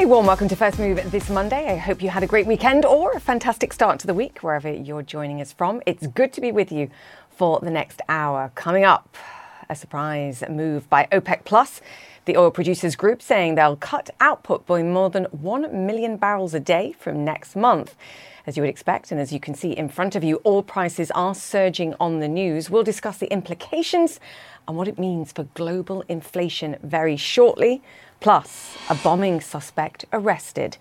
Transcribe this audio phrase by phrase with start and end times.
[0.00, 1.70] A warm welcome to First Move this Monday.
[1.70, 4.72] I hope you had a great weekend or a fantastic start to the week, wherever
[4.72, 5.82] you're joining us from.
[5.84, 6.88] It's good to be with you
[7.28, 8.50] for the next hour.
[8.54, 9.14] Coming up,
[9.68, 11.82] a surprise move by OPEC Plus,
[12.24, 16.60] the oil producers group saying they'll cut output by more than 1 million barrels a
[16.60, 17.94] day from next month.
[18.46, 21.10] As you would expect, and as you can see in front of you, oil prices
[21.10, 22.70] are surging on the news.
[22.70, 24.18] We'll discuss the implications
[24.66, 27.82] and what it means for global inflation very shortly
[28.20, 30.76] plus a bombing suspect arrested.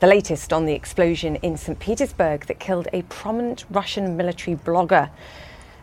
[0.00, 1.78] The latest on the explosion in St.
[1.78, 5.10] Petersburg that killed a prominent Russian military blogger.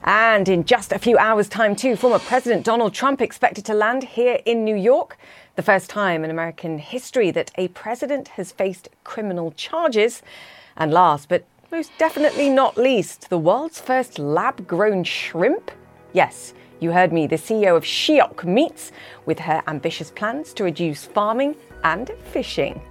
[0.03, 4.03] And in just a few hours' time, too, former President Donald Trump expected to land
[4.03, 5.17] here in New York.
[5.55, 10.23] The first time in American history that a president has faced criminal charges.
[10.75, 15.71] And last, but most definitely not least, the world's first lab grown shrimp?
[16.13, 18.91] Yes, you heard me, the CEO of Shiok Meats,
[19.27, 22.81] with her ambitious plans to reduce farming and fishing.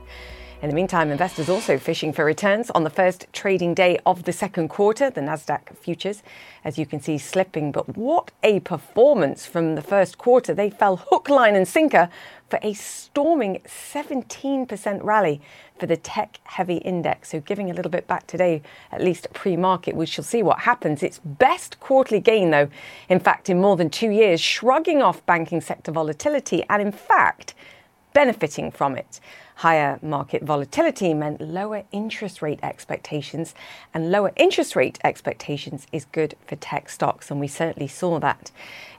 [0.62, 4.32] In the meantime, investors also fishing for returns on the first trading day of the
[4.32, 6.22] second quarter, the Nasdaq futures,
[6.64, 7.72] as you can see, slipping.
[7.72, 10.54] But what a performance from the first quarter!
[10.54, 12.10] They fell hook, line, and sinker
[12.50, 15.40] for a storming 17% rally
[15.78, 17.30] for the tech heavy index.
[17.30, 18.60] So, giving a little bit back today,
[18.92, 21.02] at least pre market, we shall see what happens.
[21.02, 22.68] Its best quarterly gain, though,
[23.08, 27.54] in fact, in more than two years, shrugging off banking sector volatility and, in fact,
[28.12, 29.20] benefiting from it.
[29.60, 33.54] Higher market volatility meant lower interest rate expectations,
[33.92, 38.50] and lower interest rate expectations is good for tech stocks, and we certainly saw that.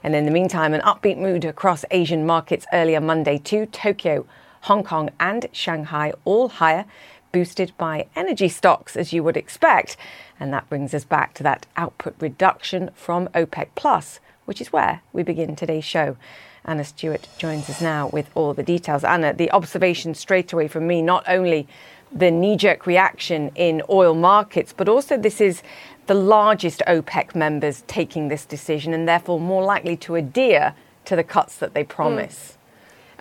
[0.04, 3.66] And in the meantime, an upbeat mood across Asian markets earlier Monday too.
[3.66, 4.24] Tokyo,
[4.60, 6.84] Hong Kong, and Shanghai all higher,
[7.32, 9.96] boosted by energy stocks, as you would expect.
[10.38, 15.00] And that brings us back to that output reduction from OPEC Plus, which is where
[15.12, 16.16] we begin today's show.
[16.64, 19.04] Anna Stewart joins us now with all the details.
[19.04, 21.66] Anna, the observation straight away from me not only
[22.14, 25.62] the knee jerk reaction in oil markets, but also this is
[26.06, 30.74] the largest OPEC members taking this decision and therefore more likely to adhere
[31.04, 32.52] to the cuts that they promise.
[32.52, 32.61] Mm.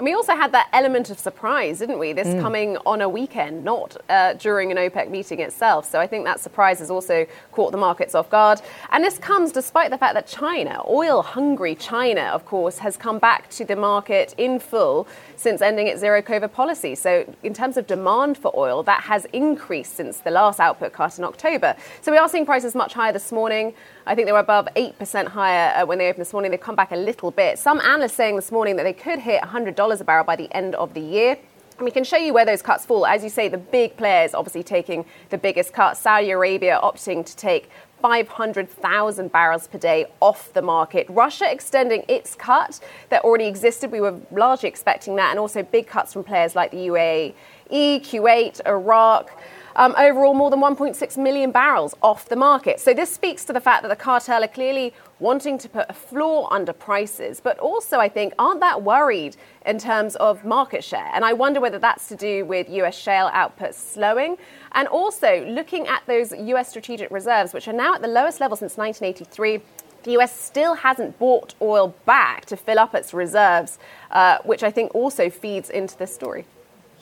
[0.01, 2.12] And we also had that element of surprise, didn't we?
[2.12, 2.41] This mm.
[2.41, 5.88] coming on a weekend, not uh, during an OPEC meeting itself.
[5.88, 8.62] So I think that surprise has also caught the markets off guard.
[8.89, 13.19] And this comes despite the fact that China, oil hungry China, of course, has come
[13.19, 16.95] back to the market in full since ending its zero COVID policy.
[16.95, 21.19] So, in terms of demand for oil, that has increased since the last output cut
[21.19, 21.75] in October.
[22.01, 23.75] So, we are seeing prices much higher this morning.
[24.06, 26.51] I think they were above 8% higher uh, when they opened this morning.
[26.51, 27.59] They've come back a little bit.
[27.59, 30.73] Some analysts saying this morning that they could hit $100 a barrel by the end
[30.75, 31.38] of the year.
[31.78, 33.06] And we can show you where those cuts fall.
[33.06, 35.97] As you say, the big players obviously taking the biggest cut.
[35.97, 37.69] Saudi Arabia opting to take
[38.01, 41.06] 500,000 barrels per day off the market.
[41.09, 42.79] Russia extending its cut
[43.09, 43.91] that already existed.
[43.91, 47.33] We were largely expecting that, and also big cuts from players like the UAE,
[47.69, 49.31] Kuwait, Iraq.
[49.75, 52.79] Um, overall, more than 1.6 million barrels off the market.
[52.79, 55.93] So, this speaks to the fact that the cartel are clearly wanting to put a
[55.93, 61.09] floor under prices, but also, I think, aren't that worried in terms of market share.
[61.13, 64.37] And I wonder whether that's to do with US shale output slowing
[64.73, 68.57] and also looking at those US strategic reserves, which are now at the lowest level
[68.57, 69.61] since 1983.
[70.03, 73.77] The US still hasn't bought oil back to fill up its reserves,
[74.09, 76.45] uh, which I think also feeds into this story.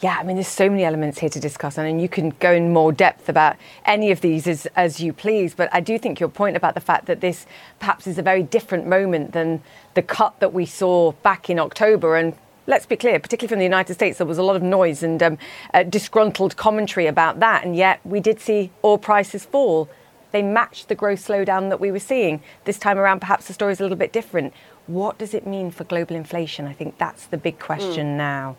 [0.02, 2.72] Yeah, I mean, there's so many elements here to discuss, and you can go in
[2.72, 5.54] more depth about any of these as, as you please.
[5.54, 7.46] But I do think your point about the fact that this
[7.80, 9.62] perhaps is a very different moment than
[9.96, 12.16] the cut that we saw back in October.
[12.16, 12.34] And
[12.66, 15.22] let's be clear, particularly from the United States, there was a lot of noise and
[15.22, 15.38] um,
[15.74, 17.66] uh, disgruntled commentary about that.
[17.66, 19.90] And yet we did see oil prices fall.
[20.32, 22.42] They matched the growth slowdown that we were seeing.
[22.64, 24.54] This time around, perhaps the story is a little bit different.
[24.88, 26.68] What does it mean for global inflation?
[26.68, 28.18] I think that's the big question mm.
[28.18, 28.56] now.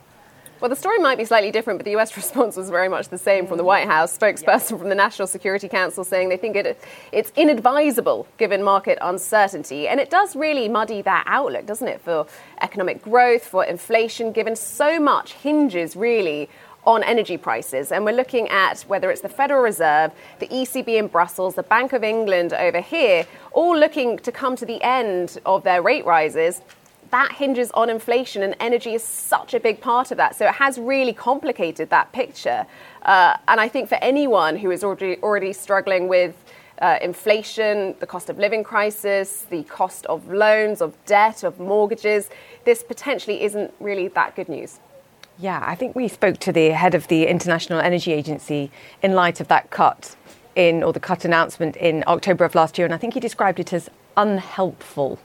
[0.60, 3.16] Well, the story might be slightly different, but the US response was very much the
[3.16, 3.92] same from the White mm.
[3.92, 4.16] House.
[4.16, 6.78] Spokesperson from the National Security Council saying they think it,
[7.12, 9.88] it's inadvisable given market uncertainty.
[9.88, 12.26] And it does really muddy that outlook, doesn't it, for
[12.60, 16.50] economic growth, for inflation, given so much hinges really
[16.84, 17.90] on energy prices.
[17.90, 21.94] And we're looking at whether it's the Federal Reserve, the ECB in Brussels, the Bank
[21.94, 26.60] of England over here, all looking to come to the end of their rate rises
[27.10, 30.36] that hinges on inflation, and energy is such a big part of that.
[30.36, 32.66] So it has really complicated that picture.
[33.02, 36.34] Uh, and I think for anyone who is already, already struggling with
[36.80, 42.30] uh, inflation, the cost of living crisis, the cost of loans, of debt, of mortgages,
[42.64, 44.78] this potentially isn't really that good news.
[45.38, 48.70] Yeah, I think we spoke to the head of the International Energy Agency
[49.02, 50.16] in light of that cut
[50.54, 53.58] in, or the cut announcement in October of last year, and I think he described
[53.58, 55.18] it as unhelpful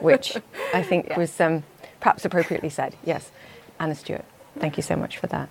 [0.00, 0.36] which
[0.74, 1.18] I think yeah.
[1.18, 1.64] was um,
[2.00, 2.96] perhaps appropriately said.
[3.04, 3.30] Yes.
[3.78, 4.24] Anna Stewart,
[4.58, 5.48] thank you so much for that.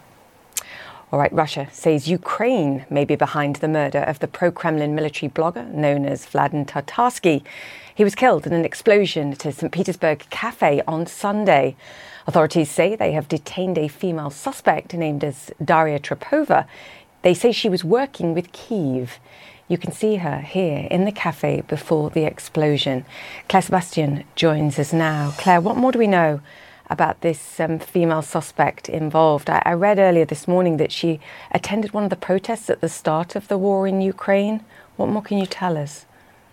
[1.12, 5.30] All right, Russia says Ukraine may be behind the murder of the pro Kremlin military
[5.30, 7.44] blogger known as Vladimir Tatarsky.
[7.94, 9.72] He was killed in an explosion at a St.
[9.72, 11.76] Petersburg cafe on Sunday.
[12.28, 16.66] Authorities say they have detained a female suspect named as Daria Trepova.
[17.22, 19.20] They say she was working with Kiev.
[19.68, 23.04] You can see her here in the cafe before the explosion.
[23.50, 25.34] Claire Sebastian joins us now.
[25.40, 26.42] Claire, what more do we know
[26.88, 29.50] about this um, female suspect involved?
[29.50, 31.20] I, I read earlier this morning that she
[31.52, 34.64] attended one of the protests at the start of the war in Ukraine.
[34.98, 36.06] What more can you tell us?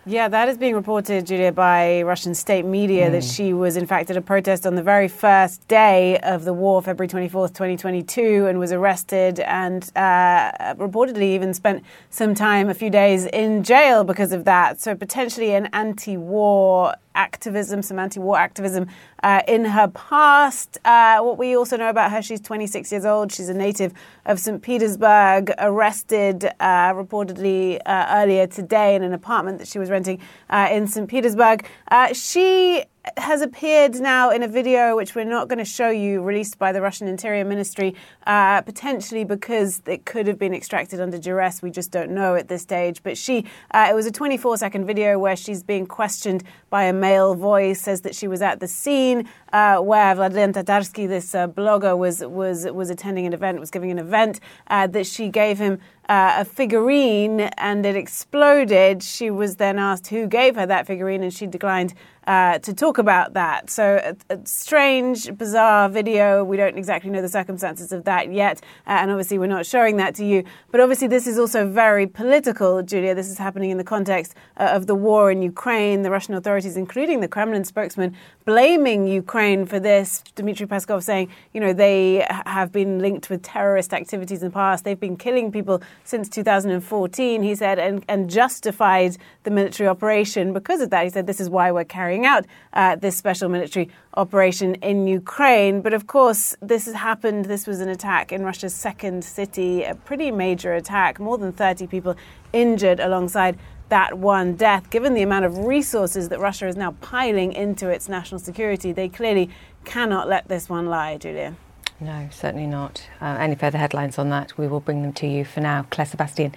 [0.04, 3.12] Yeah, that is being reported, Julia, by Russian state media mm.
[3.12, 6.52] that she was, in fact, at a protest on the very first day of the
[6.52, 12.74] war, February 24th, 2022, and was arrested and uh, reportedly even spent some time, a
[12.74, 14.80] few days, in jail because of that.
[14.80, 18.86] So, potentially an anti war activism, some anti war activism
[19.22, 20.78] uh, in her past.
[20.84, 23.32] Uh, what we also know about her, she's 26 years old.
[23.32, 23.92] She's a native
[24.26, 24.62] of St.
[24.62, 30.20] Petersburg, arrested uh, reportedly uh, earlier today in an apartment that she was renting
[30.50, 31.08] uh, in St.
[31.08, 31.66] Petersburg.
[31.90, 32.84] Uh, she
[33.16, 36.70] has appeared now in a video which we're not going to show you, released by
[36.70, 37.94] the Russian Interior Ministry,
[38.26, 41.62] uh, potentially because it could have been extracted under duress.
[41.62, 43.02] We just don't know at this stage.
[43.02, 46.92] But she, uh, it was a 24 second video where she's being questioned by a
[46.92, 51.48] male voice, says that she was at the scene uh, where Vladimir Tatarsky, this uh,
[51.48, 54.38] blogger, was, was, was attending an event, was giving an event,
[54.68, 59.02] uh, that she gave him uh, a figurine and it exploded.
[59.02, 61.94] She was then asked who gave her that figurine and she declined
[62.26, 63.68] uh, to talk about that.
[63.68, 66.44] So, a, a, strange, bizarre video.
[66.44, 69.96] We don't exactly know the circumstances of that yet, uh, and obviously, we're not showing
[69.96, 70.44] that to you.
[70.70, 73.14] But obviously, this is also very political, Julia.
[73.14, 76.02] This is happening in the context uh, of the war in Ukraine.
[76.02, 80.22] The Russian authorities, including the Kremlin spokesman, blaming Ukraine for this.
[80.36, 84.84] Dmitry Peskov saying, you know, they have been linked with terrorist activities in the past.
[84.84, 90.80] They've been killing people since 2014, he said, and, and justified the military operation because
[90.80, 91.04] of that.
[91.04, 95.06] He said, this is why we're carrying carrying out uh, this special military operation in
[95.06, 95.80] Ukraine.
[95.80, 97.46] But of course, this has happened.
[97.46, 101.86] This was an attack in Russia's second city, a pretty major attack, more than 30
[101.86, 102.14] people
[102.52, 104.90] injured alongside that one death.
[104.90, 109.08] Given the amount of resources that Russia is now piling into its national security, they
[109.08, 109.48] clearly
[109.84, 111.54] cannot let this one lie, Julia.
[112.00, 113.08] No, certainly not.
[113.20, 115.86] Uh, any further headlines on that, we will bring them to you for now.
[115.90, 116.52] Claire Sebastian,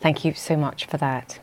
[0.00, 1.40] thank you so much for that.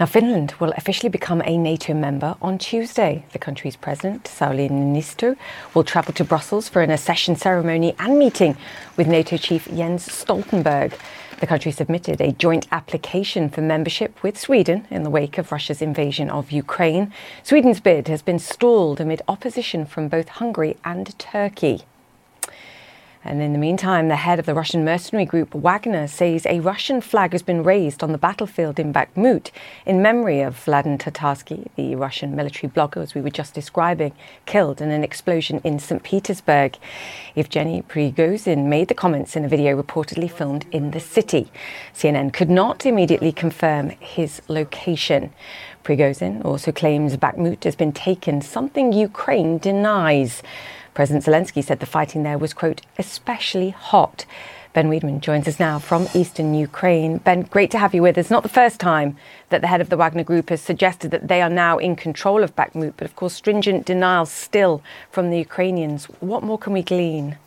[0.00, 3.24] Now, Finland will officially become a NATO member on Tuesday.
[3.32, 5.36] The country's president, Sauli Niinistö,
[5.72, 8.56] will travel to Brussels for an accession ceremony and meeting
[8.96, 10.98] with NATO chief Jens Stoltenberg.
[11.38, 15.80] The country submitted a joint application for membership with Sweden in the wake of Russia's
[15.80, 17.12] invasion of Ukraine.
[17.44, 21.82] Sweden's bid has been stalled amid opposition from both Hungary and Turkey.
[23.26, 27.00] And in the meantime, the head of the Russian mercenary group Wagner says a Russian
[27.00, 29.50] flag has been raised on the battlefield in Bakhmut
[29.86, 34.12] in memory of Vladimir Tatarsky, the Russian military blogger, as we were just describing,
[34.44, 36.02] killed in an explosion in St.
[36.02, 36.76] Petersburg.
[37.34, 41.50] Evgeny Prigozhin made the comments in a video reportedly filmed in the city.
[41.94, 45.32] CNN could not immediately confirm his location.
[45.82, 50.42] Prigozhin also claims Bakhmut has been taken, something Ukraine denies.
[50.94, 54.24] President Zelensky said the fighting there was, quote, especially hot.
[54.72, 57.18] Ben Wedeman joins us now from eastern Ukraine.
[57.18, 58.30] Ben, great to have you with us.
[58.30, 59.16] Not the first time
[59.50, 62.42] that the head of the Wagner Group has suggested that they are now in control
[62.42, 66.06] of Bakhmut, but of course, stringent denials still from the Ukrainians.
[66.18, 67.38] What more can we glean?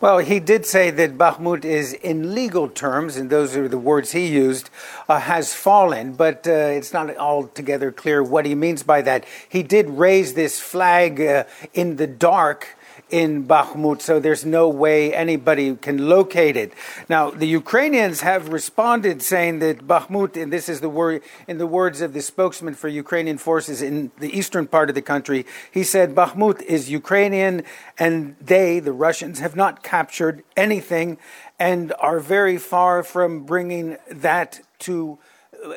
[0.00, 4.12] Well, he did say that Bakhmut is, in legal terms, and those are the words
[4.12, 4.70] he used,
[5.08, 9.24] uh, has fallen, but uh, it's not altogether clear what he means by that.
[9.48, 12.77] He did raise this flag uh, in the dark
[13.10, 16.72] in Bakhmut, so there's no way anybody can locate it.
[17.08, 21.66] Now, the Ukrainians have responded saying that Bakhmut, and this is the word in the
[21.66, 25.82] words of the spokesman for Ukrainian forces in the eastern part of the country, he
[25.82, 27.62] said Bakhmut is Ukrainian,
[27.98, 31.18] and they, the Russians, have not captured anything
[31.58, 35.18] and are very far from bringing that to
[35.64, 35.74] uh,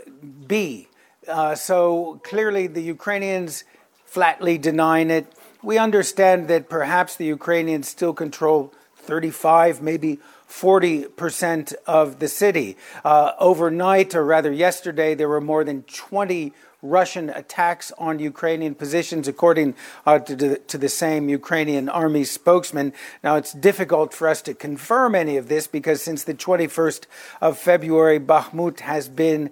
[0.47, 0.87] be.
[1.27, 3.63] Uh, so clearly, the Ukrainians
[4.05, 5.25] flatly denying it
[5.63, 12.77] we understand that perhaps the Ukrainians still control 35, maybe 40% of the city.
[13.03, 16.53] Uh, overnight, or rather yesterday, there were more than 20
[16.83, 19.75] Russian attacks on Ukrainian positions, according
[20.05, 22.91] uh, to, the, to, the, same Ukrainian army spokesman.
[23.23, 27.05] Now, it's difficult for us to confirm any of this because since the 21st
[27.39, 29.51] of February, Bakhmut has been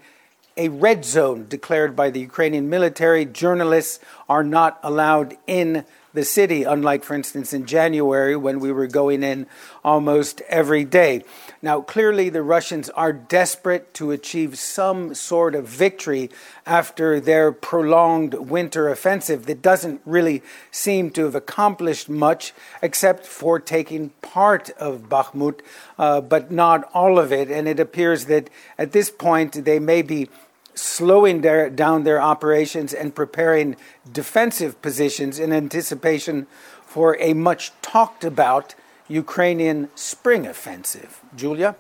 [0.58, 3.26] a red zone declared by the Ukrainian military.
[3.26, 8.88] Journalists are not allowed in the city, unlike, for instance, in January when we were
[8.88, 9.46] going in
[9.84, 11.24] almost every day.
[11.62, 16.30] Now, clearly, the Russians are desperate to achieve some sort of victory
[16.66, 23.60] after their prolonged winter offensive that doesn't really seem to have accomplished much except for
[23.60, 25.60] taking part of Bakhmut,
[25.98, 27.50] uh, but not all of it.
[27.52, 30.30] And it appears that at this point they may be
[30.74, 33.76] slowing their, down their operations and preparing
[34.12, 36.48] defensive positions in anticipation
[36.86, 38.76] for a much talked about
[39.08, 41.22] Ukrainian spring offensive.
[41.36, 41.76] Julia?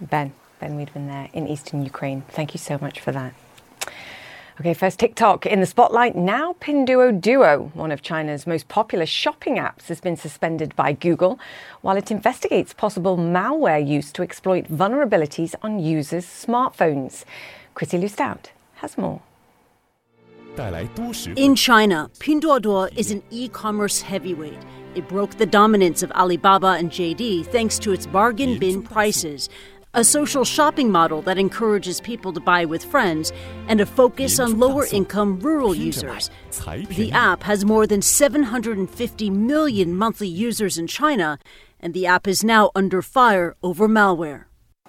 [0.00, 2.22] Ben, Ben Wedeman there in eastern Ukraine.
[2.28, 3.34] Thank you so much for that.
[4.60, 6.14] Okay, first TikTok in the spotlight.
[6.14, 11.40] Now Pinduoduo, one of China's most popular shopping apps, has been suspended by Google
[11.80, 17.24] while it investigates possible malware use to exploit vulnerabilities on users' smartphones.
[17.74, 19.20] Chrissy Stout has more.
[21.36, 24.58] In China, Pinduoduo is an e-commerce heavyweight.
[24.94, 29.48] It broke the dominance of Alibaba and JD thanks to its bargain bin prices,
[29.94, 33.32] a social shopping model that encourages people to buy with friends,
[33.68, 36.30] and a focus on lower income rural users.
[36.90, 41.38] The app has more than 750 million monthly users in China,
[41.80, 44.44] and the app is now under fire over malware.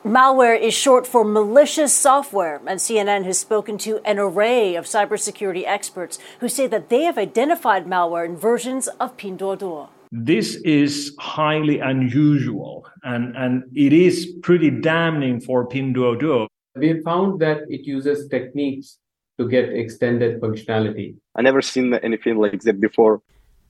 [0.06, 5.64] Malware is short for malicious software, and CNN has spoken to an array of cybersecurity
[5.66, 9.88] experts who say that they have identified malware in versions of Pinduoduo.
[10.12, 16.48] This is highly unusual, and, and it is pretty damning for Pinduoduo.
[16.76, 18.98] We found that it uses techniques
[19.40, 21.16] to get extended functionality.
[21.34, 23.22] I never seen anything like that before.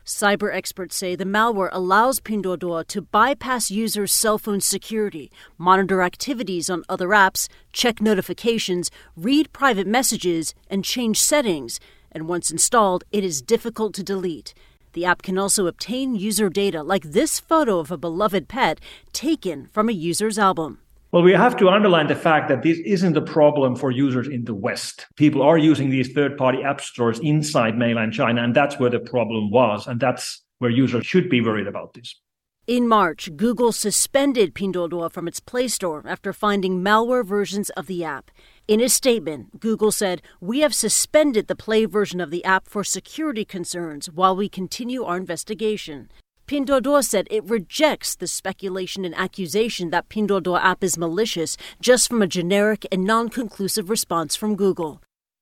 [0.06, 6.70] Cyber experts say the malware allows Pinduoduo to bypass users' cell phone security, monitor activities
[6.70, 11.80] on other apps, check notifications, read private messages, and change settings.
[12.12, 14.54] And once installed, it is difficult to delete.
[14.92, 18.82] The app can also obtain user data like this photo of a beloved pet
[19.14, 20.80] taken from a user's album.
[21.14, 24.46] Well, we have to underline the fact that this isn't a problem for users in
[24.46, 25.06] the West.
[25.16, 29.00] People are using these third party app stores inside mainland China, and that's where the
[29.00, 29.86] problem was.
[29.86, 32.20] And that's where users should be worried about this.
[32.66, 38.04] In March, Google suspended Pinduoduo from its Play Store after finding malware versions of the
[38.04, 38.32] app.
[38.68, 42.84] In a statement, Google said, We have suspended the Play version of the app for
[42.84, 46.10] security concerns while we continue our investigation.
[46.46, 52.22] Pinduoduo said it rejects the speculation and accusation that Pinduoduo app is malicious just from
[52.22, 55.02] a generic and non-conclusive response from Google.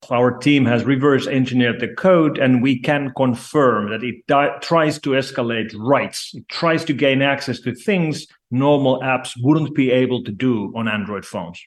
[0.10, 5.00] Our team has reverse engineered the code and we can confirm that it di- tries
[5.02, 6.32] to escalate rights.
[6.34, 10.88] It tries to gain access to things normal apps wouldn't be able to do on
[10.88, 11.62] Android phones.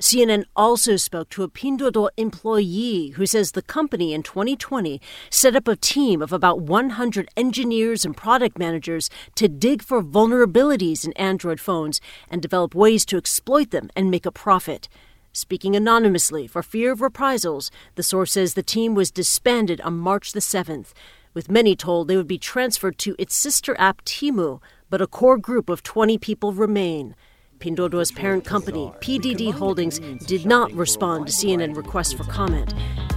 [0.00, 5.68] CNN also spoke to a Pinduoduo employee who says the company in 2020 set up
[5.68, 11.60] a team of about 100 engineers and product managers to dig for vulnerabilities in Android
[11.60, 14.88] phones and develop ways to exploit them and make a profit.
[15.32, 20.32] Speaking anonymously for fear of reprisals, the source says the team was disbanded on March
[20.32, 20.94] the 7th,
[21.34, 25.36] with many told they would be transferred to its sister app Temu, but a core
[25.36, 27.14] group of 20 people remain.
[27.60, 32.72] Pinduoduo's parent company, PDD Holdings, did not respond to CNN requests for comment.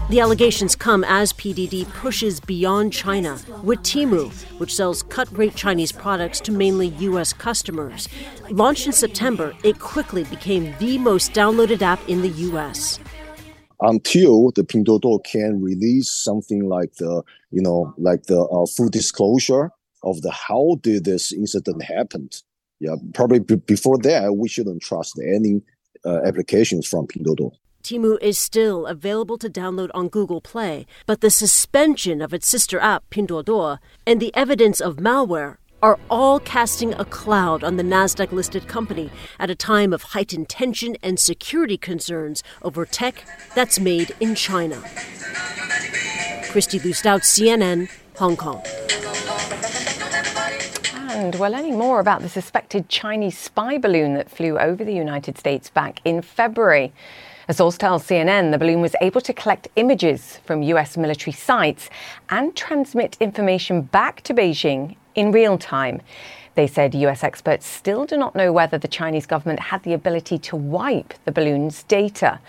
[0.09, 5.93] The allegations come as PDD pushes beyond China with Temu, which sells cut rate Chinese
[5.93, 7.31] products to mainly U.S.
[7.31, 8.09] customers.
[8.49, 12.99] Launched in September, it quickly became the most downloaded app in the U.S.
[13.79, 19.71] Until the Pinduoduo can release something like the, you know, like the uh, full disclosure
[20.03, 22.29] of the how did this incident happen
[22.83, 25.61] yeah, probably b- before that, we shouldn't trust any
[26.05, 27.51] uh, applications from Pinduoduo.
[27.81, 32.79] Temu is still available to download on Google Play, but the suspension of its sister
[32.79, 38.33] app, Pinduoduo, and the evidence of malware are all casting a cloud on the NASDAQ
[38.33, 39.09] listed company
[39.39, 43.25] at a time of heightened tension and security concerns over tech
[43.55, 44.75] that's made in China.
[46.51, 48.61] Kristie Stout, CNN, Hong Kong.
[51.13, 55.37] And we're learning more about the suspected Chinese spy balloon that flew over the United
[55.37, 56.91] States back in February.
[57.47, 61.91] A source tells CNN the balloon was able to collect images from US military sites
[62.29, 66.01] and transmit information back to Beijing in real time.
[66.55, 70.37] They said US experts still do not know whether the Chinese government had the ability
[70.39, 72.39] to wipe the balloon's data.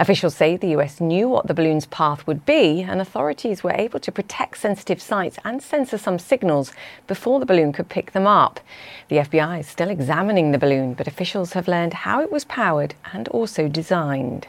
[0.00, 3.98] Officials say the US knew what the balloon's path would be, and authorities were able
[3.98, 6.72] to protect sensitive sites and censor some signals
[7.08, 8.60] before the balloon could pick them up.
[9.08, 12.94] The FBI is still examining the balloon, but officials have learned how it was powered
[13.12, 14.46] and also designed.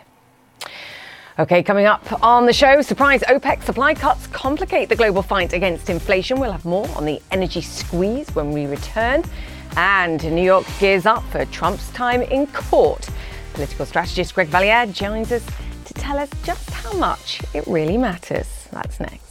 [1.39, 5.89] Okay, coming up on the show, surprise OPEC supply cuts complicate the global fight against
[5.89, 6.37] inflation.
[6.37, 9.23] We'll have more on the energy squeeze when we return.
[9.77, 13.07] And New York gears up for Trump's time in court.
[13.53, 15.45] Political strategist Greg Valliere joins us
[15.85, 18.67] to tell us just how much it really matters.
[18.73, 19.28] That's next.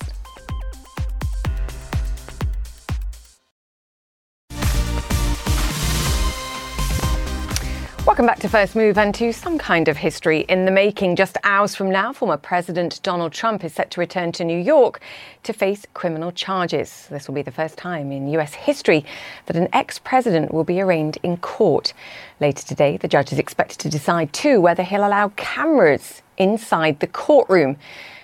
[8.09, 11.15] Welcome back to First Move and to some kind of history in the making.
[11.15, 15.03] Just hours from now, former President Donald Trump is set to return to New York
[15.43, 17.07] to face criminal charges.
[17.11, 19.05] This will be the first time in US history
[19.45, 21.93] that an ex president will be arraigned in court.
[22.41, 27.07] Later today, the judge is expected to decide too whether he'll allow cameras inside the
[27.07, 27.77] courtroom.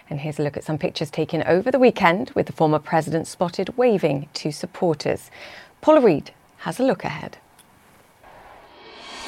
[0.09, 3.27] And here's a look at some pictures taken over the weekend with the former president
[3.27, 5.31] spotted waving to supporters.
[5.83, 7.37] Paula Reid has a look ahead.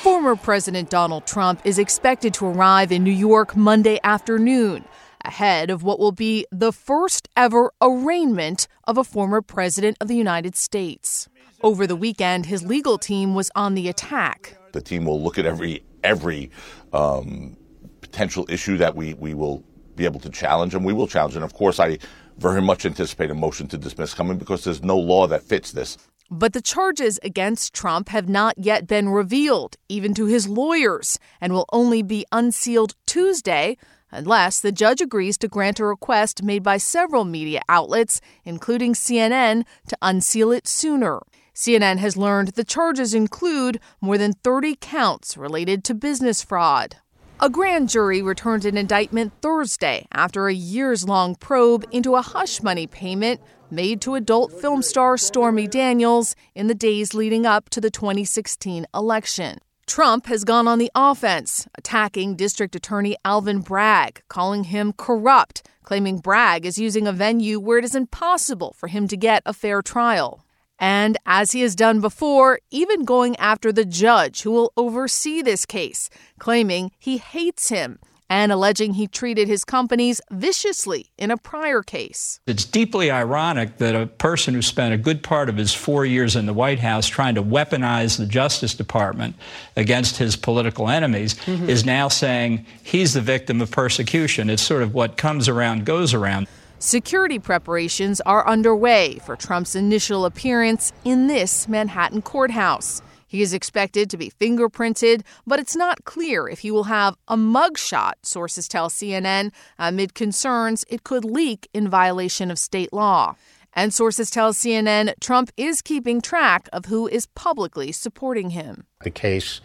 [0.07, 4.85] Former President Donald Trump is expected to arrive in New York Monday afternoon,
[5.25, 10.15] ahead of what will be the first ever arraignment of a former president of the
[10.15, 11.29] United States.
[11.61, 14.57] Over the weekend, his legal team was on the attack.
[14.71, 16.53] The team will look at every every
[16.93, 17.57] um,
[18.01, 19.65] potential issue that we, we will
[19.97, 21.35] be able to challenge, and we will challenge.
[21.35, 21.99] And of course, I
[22.39, 25.99] very much anticipate a motion to dismiss coming because there's no law that fits this.
[26.31, 31.53] But the charges against Trump have not yet been revealed, even to his lawyers, and
[31.53, 33.77] will only be unsealed Tuesday
[34.11, 39.65] unless the judge agrees to grant a request made by several media outlets, including CNN,
[39.89, 41.21] to unseal it sooner.
[41.55, 46.97] CNN has learned the charges include more than 30 counts related to business fraud.
[47.39, 52.63] A grand jury returned an indictment Thursday after a years long probe into a hush
[52.63, 57.81] money payment made to adult film star Stormy Daniels in the days leading up to
[57.81, 59.59] the 2016 election.
[59.87, 66.19] Trump has gone on the offense, attacking District Attorney Alvin Bragg, calling him corrupt, claiming
[66.19, 69.83] Bragg is using a venue where it is impossible for him to get a fair
[69.83, 70.45] trial.
[70.79, 75.65] And as he has done before, even going after the judge who will oversee this
[75.65, 81.83] case, claiming he hates him and alleging he treated his companies viciously in a prior
[81.83, 82.41] case.
[82.47, 86.37] It's deeply ironic that a person who spent a good part of his four years
[86.37, 89.37] in the White House trying to weaponize the Justice Department
[89.77, 91.69] against his political enemies mm-hmm.
[91.69, 94.51] is now saying he's the victim of persecution.
[94.51, 96.47] It's sort of what comes around goes around.
[96.79, 103.01] Security preparations are underway for Trump's initial appearance in this Manhattan courthouse.
[103.27, 107.37] He is expected to be fingerprinted, but it's not clear if he will have a
[107.37, 113.35] mugshot, sources tell CNN, amid concerns it could leak in violation of state law.
[113.73, 118.87] And sources tell CNN Trump is keeping track of who is publicly supporting him.
[119.03, 119.61] The case,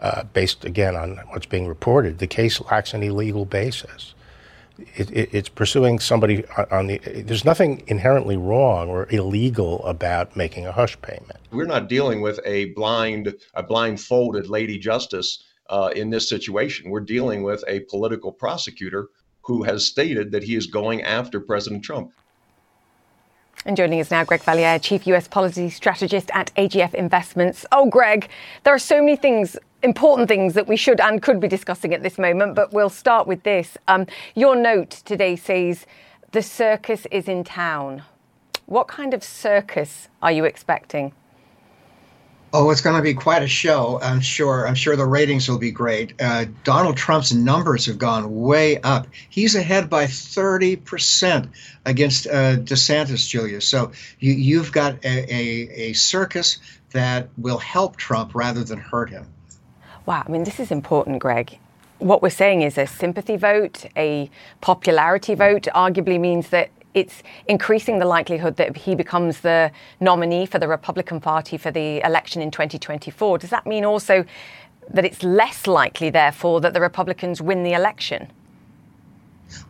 [0.00, 4.14] uh, based again on what's being reported, the case lacks any legal basis
[4.96, 6.98] it, it, it's pursuing somebody on the.
[6.98, 11.38] There's nothing inherently wrong or illegal about making a hush payment.
[11.50, 16.90] We're not dealing with a blind, a blindfolded lady justice uh, in this situation.
[16.90, 19.08] We're dealing with a political prosecutor
[19.42, 22.12] who has stated that he is going after President Trump.
[23.64, 27.64] And joining us now, Greg Valliere, Chief US Policy Strategist at AGF Investments.
[27.70, 28.28] Oh, Greg,
[28.64, 32.02] there are so many things important things that we should and could be discussing at
[32.02, 33.76] this moment, but we'll start with this.
[33.88, 35.86] Um, your note today says
[36.32, 38.02] the circus is in town.
[38.66, 41.12] What kind of circus are you expecting?
[42.54, 43.98] Oh, it's going to be quite a show.
[44.02, 44.68] I'm sure.
[44.68, 46.20] I'm sure the ratings will be great.
[46.20, 49.06] Uh, Donald Trump's numbers have gone way up.
[49.30, 51.48] He's ahead by 30 percent
[51.86, 53.62] against uh, DeSantis, Julia.
[53.62, 56.58] So you, have got a, a, a circus
[56.90, 59.26] that will help Trump rather than hurt him.
[60.04, 61.58] Wow, I mean, this is important, Greg.
[61.98, 64.28] What we're saying is a sympathy vote, a
[64.60, 70.58] popularity vote, arguably means that it's increasing the likelihood that he becomes the nominee for
[70.58, 73.38] the Republican Party for the election in 2024.
[73.38, 74.24] Does that mean also
[74.90, 78.26] that it's less likely, therefore, that the Republicans win the election?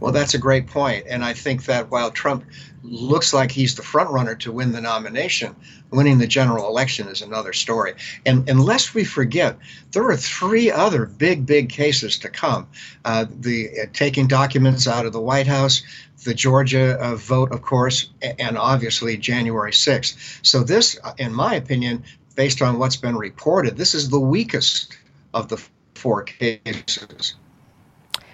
[0.01, 1.07] Well, that's a great point.
[1.09, 2.45] And I think that while Trump
[2.83, 5.55] looks like he's the front runner to win the nomination,
[5.91, 7.95] winning the general election is another story.
[8.27, 9.59] And unless we forget,
[9.93, 12.67] there are three other big, big cases to come
[13.05, 15.83] uh, the uh, taking documents out of the White House,
[16.25, 20.41] the Georgia uh, vote, of course, and obviously January 6th.
[20.45, 22.05] So, this, in my opinion,
[22.37, 24.97] based on what's been reported, this is the weakest
[25.35, 25.63] of the
[25.95, 27.35] four cases.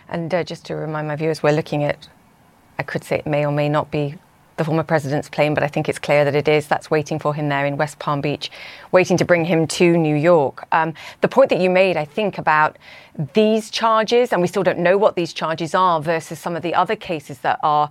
[0.08, 2.08] And uh, just to remind my viewers, we're looking at,
[2.78, 4.16] I could say it may or may not be
[4.56, 6.66] the former president's plane, but I think it's clear that it is.
[6.66, 8.50] That's waiting for him there in West Palm Beach,
[8.90, 10.66] waiting to bring him to New York.
[10.72, 12.76] Um, the point that you made, I think, about
[13.34, 16.74] these charges, and we still don't know what these charges are versus some of the
[16.74, 17.90] other cases that are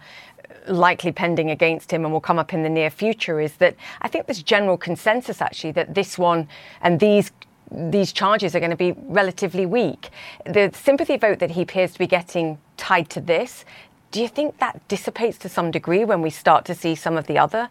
[0.68, 4.08] likely pending against him and will come up in the near future is that I
[4.10, 6.48] think there's general consensus actually that this one
[6.82, 7.32] and these
[7.72, 10.10] these charges are going to be relatively weak.
[10.46, 13.66] The sympathy vote that he appears to be getting tied to this,
[14.12, 17.28] do you think that dissipates to some degree when we start to see some of
[17.28, 17.70] the other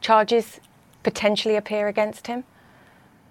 [0.00, 0.60] charges
[1.02, 2.44] potentially appear against him?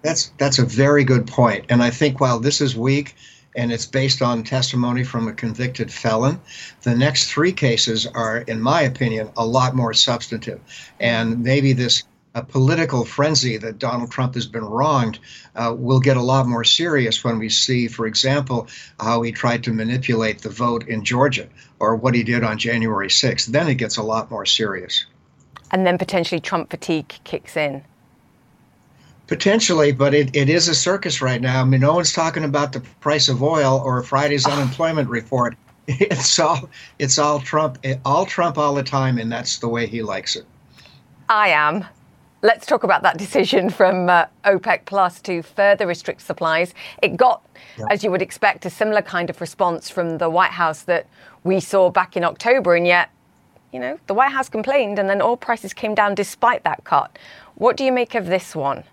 [0.02, 1.66] That's that's a very good point.
[1.68, 3.16] And I think while this is weak
[3.56, 6.40] and it's based on testimony from a convicted felon,
[6.82, 10.60] the next three cases are, in my opinion, a lot more substantive.
[11.00, 12.04] And maybe this
[12.38, 15.18] a political frenzy that Donald Trump has been wronged
[15.56, 18.68] uh, will get a lot more serious when we see, for example,
[19.00, 21.48] how he tried to manipulate the vote in Georgia
[21.80, 23.46] or what he did on January 6th.
[23.46, 25.04] Then it gets a lot more serious.
[25.72, 27.82] And then potentially Trump fatigue kicks in.
[29.26, 31.60] Potentially, but it, it is a circus right now.
[31.60, 34.52] I mean, no one's talking about the price of oil or Friday's oh.
[34.52, 35.56] unemployment report.
[35.90, 40.02] It's all it's all Trump, all Trump all the time, and that's the way he
[40.02, 40.44] likes it.
[41.30, 41.86] I am.
[42.40, 46.72] Let's talk about that decision from uh, OPEC Plus to further restrict supplies.
[47.02, 47.44] It got,
[47.78, 47.86] yeah.
[47.90, 51.06] as you would expect, a similar kind of response from the White House that
[51.44, 53.10] we saw back in October, and yet,
[53.72, 57.18] you know, the White House complained, and then oil prices came down despite that cut.
[57.56, 58.84] What do you make of this one?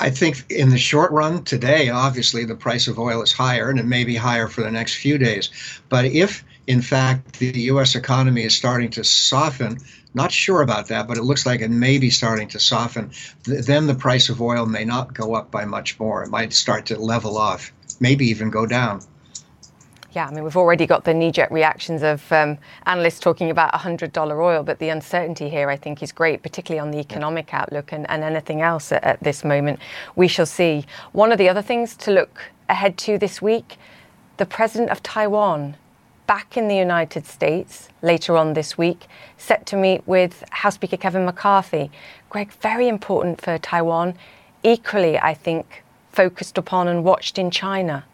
[0.00, 3.78] I think in the short run, today, obviously, the price of oil is higher, and
[3.78, 5.50] it may be higher for the next few days.
[5.88, 7.94] But if, in fact, the U.S.
[7.94, 9.78] economy is starting to soften,
[10.16, 13.10] not sure about that, but it looks like it may be starting to soften.
[13.44, 16.24] then the price of oil may not go up by much more.
[16.24, 19.02] It might start to level off, maybe even go down.
[20.12, 23.74] Yeah, I mean, we've already got the knee jerk reactions of um, analysts talking about
[23.74, 27.92] $100 oil, but the uncertainty here, I think, is great, particularly on the economic outlook
[27.92, 29.78] and, and anything else at, at this moment.
[30.16, 30.86] We shall see.
[31.12, 33.76] One of the other things to look ahead to this week
[34.38, 35.76] the president of Taiwan
[36.26, 40.96] back in the United States later on this week, set to meet with House Speaker
[40.96, 41.90] Kevin McCarthy.
[42.30, 44.14] Greg, very important for Taiwan,
[44.62, 48.04] equally, I think, focused upon and watched in China.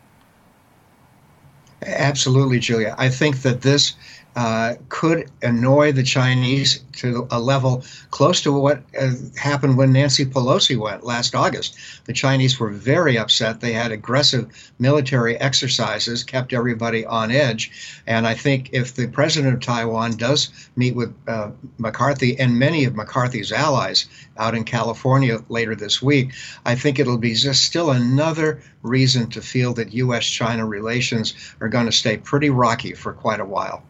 [1.85, 2.95] Absolutely, Julia.
[2.99, 3.95] I think that this
[4.35, 10.25] uh, could annoy the Chinese to a level close to what uh, happened when Nancy
[10.25, 11.77] Pelosi went last August.
[12.07, 13.61] The Chinese were very upset.
[13.61, 18.01] They had aggressive military exercises, kept everybody on edge.
[18.07, 22.85] And I think if the president of Taiwan does meet with uh, McCarthy and many
[22.85, 24.07] of McCarthy's allies
[24.39, 26.33] out in California later this week,
[26.65, 30.25] I think it'll be just still another reason to feel that U.S.
[30.25, 33.83] China relations are going to stay pretty rocky for quite a while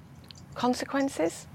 [0.54, 1.46] consequences?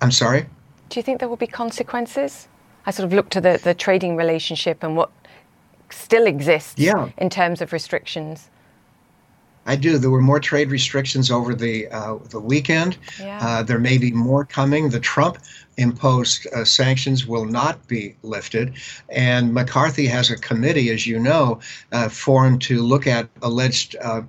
[0.00, 0.46] I'm sorry?
[0.88, 2.48] Do you think there will be consequences?
[2.86, 5.10] I sort of look to the, the trading relationship and what
[5.90, 7.10] still exists yeah.
[7.18, 8.50] in terms of restrictions.
[9.66, 9.98] I do.
[9.98, 12.96] There were more trade restrictions over the uh, the weekend.
[13.20, 13.38] Yeah.
[13.40, 14.88] Uh, there may be more coming.
[14.88, 15.38] The Trump
[15.76, 18.74] imposed uh, sanctions will not be lifted,
[19.10, 21.60] and McCarthy has a committee, as you know,
[21.92, 24.22] uh, formed to look at alleged uh,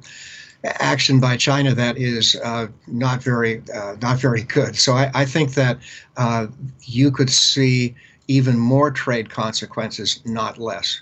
[0.63, 4.75] action by China that is uh, not very uh, not very good.
[4.75, 5.79] So I, I think that
[6.17, 6.47] uh,
[6.81, 7.95] you could see
[8.27, 11.01] even more trade consequences, not less.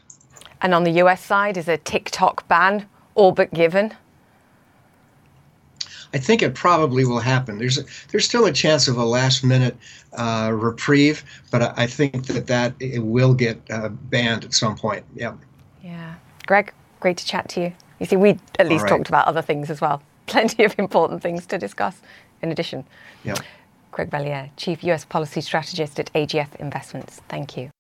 [0.61, 1.23] And on the U.S.
[1.23, 3.93] side, is a TikTok ban all but given?
[6.13, 7.59] I think it probably will happen.
[7.59, 9.77] There's a, there's still a chance of a last minute
[10.13, 14.75] uh, reprieve, but I, I, think that that it will get uh, banned at some
[14.75, 15.05] point.
[15.15, 15.35] Yeah.
[15.83, 16.15] Yeah,
[16.47, 17.73] Greg, great to chat to you.
[17.99, 18.89] You see, we at least right.
[18.89, 20.01] talked about other things as well.
[20.25, 22.01] Plenty of important things to discuss
[22.41, 22.85] in addition.
[23.23, 23.35] Yeah.
[23.91, 27.21] Greg Valliere, Chief US Policy Strategist at AGF Investments.
[27.27, 27.71] Thank you.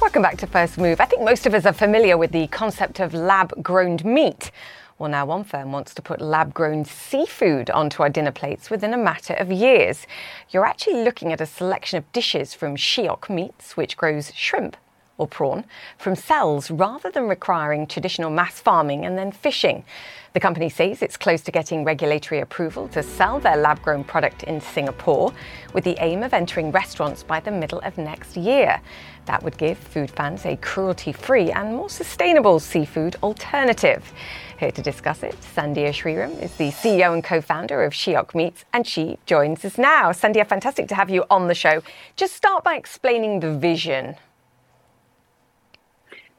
[0.00, 1.00] Welcome back to First Move.
[1.00, 4.50] I think most of us are familiar with the concept of lab grown meat.
[4.98, 8.94] Well, now one firm wants to put lab grown seafood onto our dinner plates within
[8.94, 10.06] a matter of years.
[10.50, 14.76] You're actually looking at a selection of dishes from Shiok Meats, which grows shrimp,
[15.22, 15.64] or prawn
[15.98, 19.84] from cells rather than requiring traditional mass farming and then fishing.
[20.32, 24.42] The company says it's close to getting regulatory approval to sell their lab grown product
[24.44, 25.32] in Singapore
[25.74, 28.80] with the aim of entering restaurants by the middle of next year.
[29.26, 34.10] That would give food fans a cruelty free and more sustainable seafood alternative.
[34.58, 38.64] Here to discuss it, Sandhya Sriram is the CEO and co founder of Shiok Meats,
[38.72, 40.12] and she joins us now.
[40.12, 41.82] Sandhya, fantastic to have you on the show.
[42.16, 44.16] Just start by explaining the vision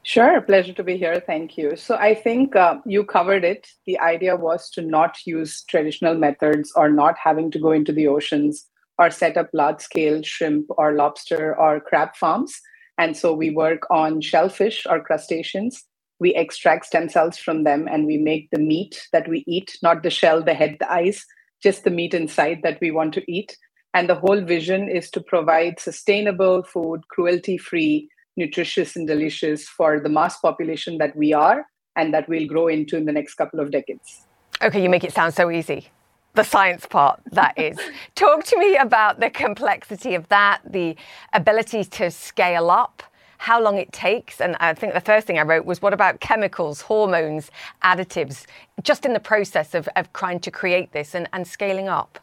[0.06, 1.22] Sure, pleasure to be here.
[1.26, 1.76] Thank you.
[1.76, 3.66] So I think uh, you covered it.
[3.86, 8.06] The idea was to not use traditional methods or not having to go into the
[8.08, 8.66] oceans
[8.98, 12.60] or set up large scale shrimp or lobster or crab farms.
[12.98, 15.82] And so we work on shellfish or crustaceans.
[16.20, 20.02] We extract stem cells from them and we make the meat that we eat, not
[20.02, 21.24] the shell, the head, the eyes,
[21.62, 23.56] just the meat inside that we want to eat.
[23.94, 30.00] And the whole vision is to provide sustainable food, cruelty free, nutritious and delicious for
[30.00, 31.66] the mass population that we are
[31.96, 34.26] and that we'll grow into in the next couple of decades.
[34.62, 35.88] Okay, you make it sound so easy.
[36.34, 37.78] The science part, that is.
[38.14, 40.96] Talk to me about the complexity of that, the
[41.32, 43.02] ability to scale up,
[43.38, 44.40] how long it takes.
[44.40, 47.50] And I think the first thing I wrote was what about chemicals, hormones,
[47.82, 48.46] additives,
[48.82, 52.18] just in the process of, of trying to create this and, and scaling up?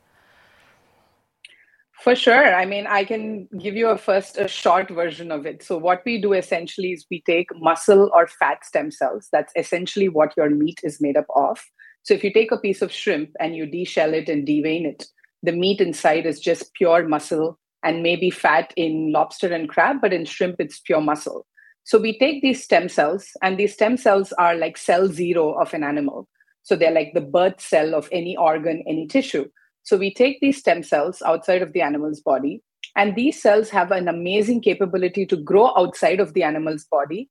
[2.02, 2.56] For sure.
[2.56, 5.62] I mean, I can give you a first a short version of it.
[5.62, 9.30] So what we do essentially is we take muscle or fat stem cells.
[9.32, 11.60] That's essentially what your meat is made up of.
[12.02, 15.06] So if you take a piece of shrimp and you deshell it and devein it,
[15.44, 20.12] the meat inside is just pure muscle and maybe fat in lobster and crab, but
[20.12, 21.46] in shrimp it's pure muscle.
[21.84, 25.74] So we take these stem cells, and these stem cells are like cell zero of
[25.74, 26.28] an animal.
[26.64, 29.50] So they're like the birth cell of any organ, any tissue.
[29.84, 32.62] So we take these stem cells outside of the animal's body,
[32.96, 37.30] and these cells have an amazing capability to grow outside of the animal's body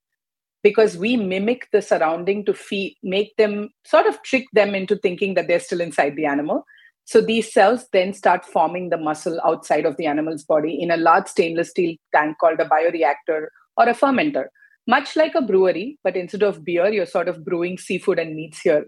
[0.63, 5.35] because we mimic the surrounding to feed, make them sort of trick them into thinking
[5.35, 6.65] that they're still inside the animal.
[7.05, 10.97] So these cells then start forming the muscle outside of the animal's body in a
[10.97, 14.47] large stainless steel tank called a bioreactor or a fermenter,
[14.87, 18.61] much like a brewery, but instead of beer, you're sort of brewing seafood and meats
[18.61, 18.87] here.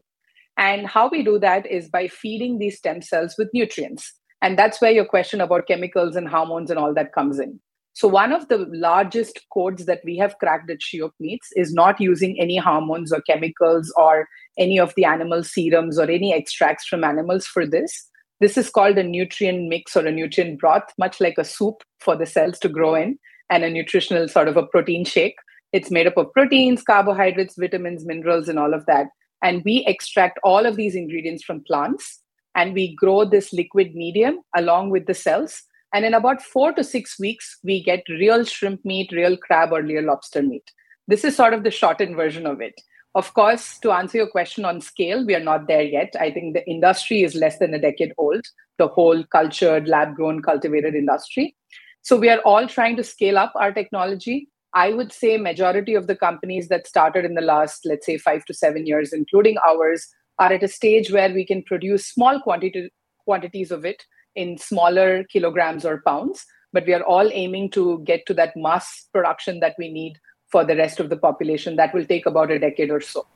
[0.62, 4.14] And how we do that is by feeding these stem cells with nutrients.
[4.42, 7.58] And that's where your question about chemicals and hormones and all that comes in.
[7.94, 12.00] So, one of the largest codes that we have cracked at Shiok Meats is not
[12.00, 17.02] using any hormones or chemicals or any of the animal serums or any extracts from
[17.02, 18.08] animals for this.
[18.38, 22.14] This is called a nutrient mix or a nutrient broth, much like a soup for
[22.14, 23.18] the cells to grow in,
[23.50, 25.36] and a nutritional sort of a protein shake.
[25.72, 29.08] It's made up of proteins, carbohydrates, vitamins, minerals, and all of that.
[29.42, 32.20] And we extract all of these ingredients from plants
[32.54, 35.62] and we grow this liquid medium along with the cells.
[35.92, 39.82] And in about four to six weeks, we get real shrimp meat, real crab, or
[39.82, 40.70] real lobster meat.
[41.08, 42.74] This is sort of the shortened version of it.
[43.14, 46.14] Of course, to answer your question on scale, we are not there yet.
[46.18, 48.42] I think the industry is less than a decade old,
[48.78, 51.54] the whole cultured, lab grown, cultivated industry.
[52.00, 54.48] So we are all trying to scale up our technology.
[54.74, 58.44] I would say majority of the companies that started in the last, let's say, five
[58.46, 60.08] to seven years, including ours,
[60.38, 62.90] are at a stage where we can produce small quantity,
[63.24, 64.02] quantities of it
[64.34, 66.46] in smaller kilograms or pounds.
[66.72, 70.18] But we are all aiming to get to that mass production that we need
[70.50, 71.76] for the rest of the population.
[71.76, 73.26] That will take about a decade or so.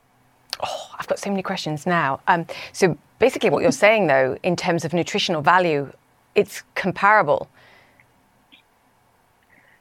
[0.65, 2.21] Oh, I've got so many questions now.
[2.29, 5.93] Um, so basically, what you're saying, though, in terms of nutritional value,
[6.35, 7.49] it's comparable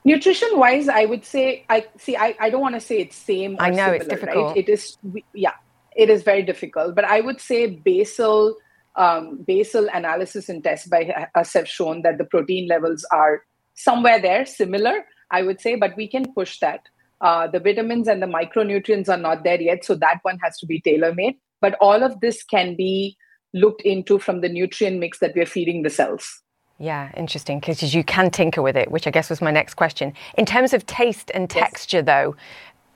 [0.06, 3.58] nutrition wise i would say i see i, I don't want to say it's same
[3.60, 4.48] i know similar, it's difficult.
[4.48, 4.58] Right?
[4.58, 4.98] it is
[5.34, 5.54] yeah
[5.96, 8.56] it is very difficult but i would say basal
[8.98, 14.22] um, basal analysis and tests by us have shown that the protein levels are somewhere
[14.22, 16.82] there similar i would say but we can push that.
[17.22, 20.66] Uh, the vitamins and the micronutrients are not there yet so that one has to
[20.66, 23.18] be tailor made but all of this can be
[23.54, 26.42] looked into from the nutrient mix that we're feeding the cells
[26.78, 30.14] yeah, interesting, because you can tinker with it, which I guess was my next question.
[30.38, 32.06] In terms of taste and texture, yes.
[32.06, 32.36] though,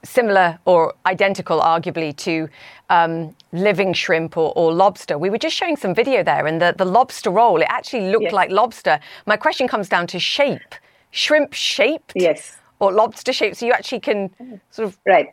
[0.03, 2.49] similar or identical, arguably, to
[2.89, 5.17] um, living shrimp or, or, lobster.
[5.17, 8.23] We were just showing some video there, and the, the lobster roll, it actually looked
[8.23, 8.33] yes.
[8.33, 8.99] like lobster.
[9.25, 10.75] My question comes down to shape.
[11.11, 12.13] Shrimp shaped?
[12.15, 12.57] Yes.
[12.79, 15.27] Or lobster shaped, so you actually can sort of right.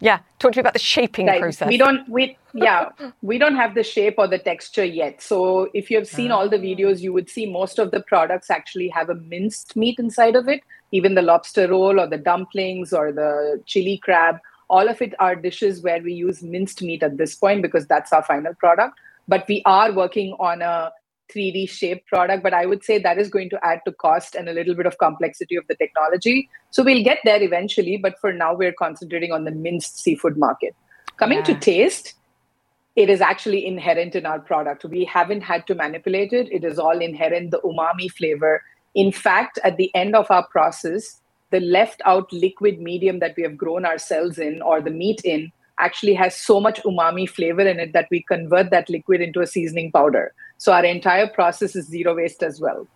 [0.00, 1.40] Yeah, talk to me about the shaping right.
[1.40, 1.68] process.
[1.68, 2.88] We don't we yeah,
[3.22, 5.22] we don't have the shape or the texture yet.
[5.22, 6.60] So if you have seen all the ah.
[6.60, 10.48] videos, you would see most of the products actually have a minced meat inside of
[10.48, 10.62] it.
[10.92, 15.36] Even the lobster roll or the dumplings or the chili crab, all of it are
[15.36, 18.98] dishes where we use minced meat at this point because that's our final product.
[19.28, 20.92] But we are working on a
[21.34, 24.48] 3D shaped product, but I would say that is going to add to cost and
[24.48, 26.48] a little bit of complexity of the technology.
[26.70, 30.74] So we'll get there eventually, but for now, we're concentrating on the minced seafood market.
[31.16, 31.44] Coming yeah.
[31.44, 32.14] to taste,
[32.96, 34.84] it is actually inherent in our product.
[34.84, 38.62] We haven't had to manipulate it, it is all inherent, the umami flavor.
[38.94, 43.42] In fact, at the end of our process, the left out liquid medium that we
[43.42, 47.62] have grown our cells in or the meat in actually has so much umami flavor
[47.62, 50.32] in it that we convert that liquid into a seasoning powder.
[50.60, 52.86] So our entire process is zero waste as well.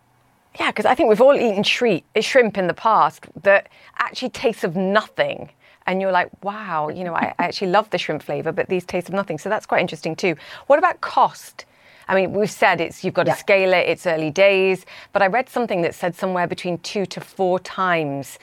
[0.59, 4.75] Yeah, because I think we've all eaten shrimp in the past that actually tastes of
[4.75, 5.49] nothing.
[5.87, 8.85] and you're like, wow, you know, I, I actually love the shrimp flavor, but these
[8.85, 9.39] taste of nothing.
[9.39, 10.35] So that's quite interesting too.
[10.67, 11.65] What about cost?
[12.07, 13.33] I mean, we've said it's you've got yeah.
[13.33, 13.89] to scale it.
[13.89, 18.37] It's early days, but I read something that said somewhere between two to four times,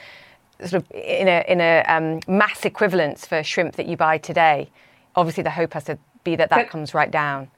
[0.65, 4.69] sort of in a in a um, mass equivalence for shrimp that you buy today.
[5.15, 7.49] Obviously, the hope has to be that that comes right down.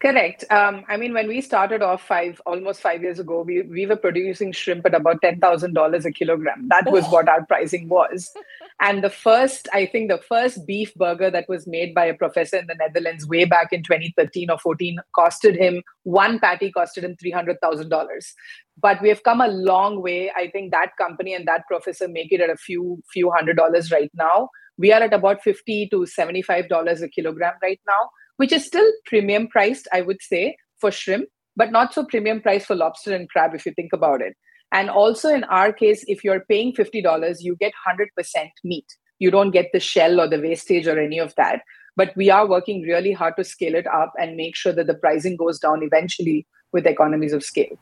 [0.00, 0.44] Correct.
[0.50, 3.96] Um, I mean, when we started off five, almost five years ago, we, we were
[3.96, 6.68] producing shrimp at about $10,000 a kilogram.
[6.68, 7.10] That was oh.
[7.10, 8.32] what our pricing was.
[8.80, 12.56] and the first, I think the first beef burger that was made by a professor
[12.56, 17.14] in the Netherlands way back in 2013 or 14 costed him, one patty costed him
[17.22, 18.32] $300,000.
[18.80, 20.30] But we have come a long way.
[20.34, 23.92] I think that company and that professor make it at a few, few hundred dollars
[23.92, 24.48] right now.
[24.78, 28.08] We are at about 50 to $75 a kilogram right now
[28.40, 32.66] which is still premium priced, I would say, for shrimp, but not so premium priced
[32.68, 34.34] for lobster and crab if you think about it.
[34.72, 38.86] And also in our case, if you're paying $50, you get 100% meat.
[39.18, 41.60] You don't get the shell or the wastage or any of that.
[41.96, 44.94] But we are working really hard to scale it up and make sure that the
[44.94, 47.76] pricing goes down eventually with economies of scale.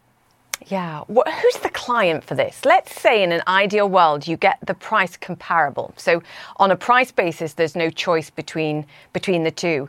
[0.67, 1.05] Yeah.
[1.07, 2.65] who's the client for this?
[2.65, 5.95] Let's say in an ideal world you get the price comparable.
[5.97, 6.23] So
[6.57, 9.89] on a price basis, there's no choice between between the two.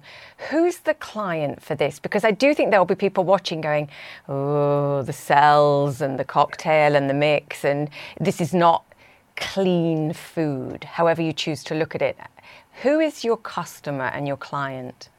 [0.49, 1.99] Who's the client for this?
[1.99, 3.89] Because I do think there will be people watching going,
[4.27, 8.83] "Oh, the cells and the cocktail and the mix, and this is not
[9.35, 12.17] clean food." However you choose to look at it.
[12.83, 15.09] Who is your customer and your client?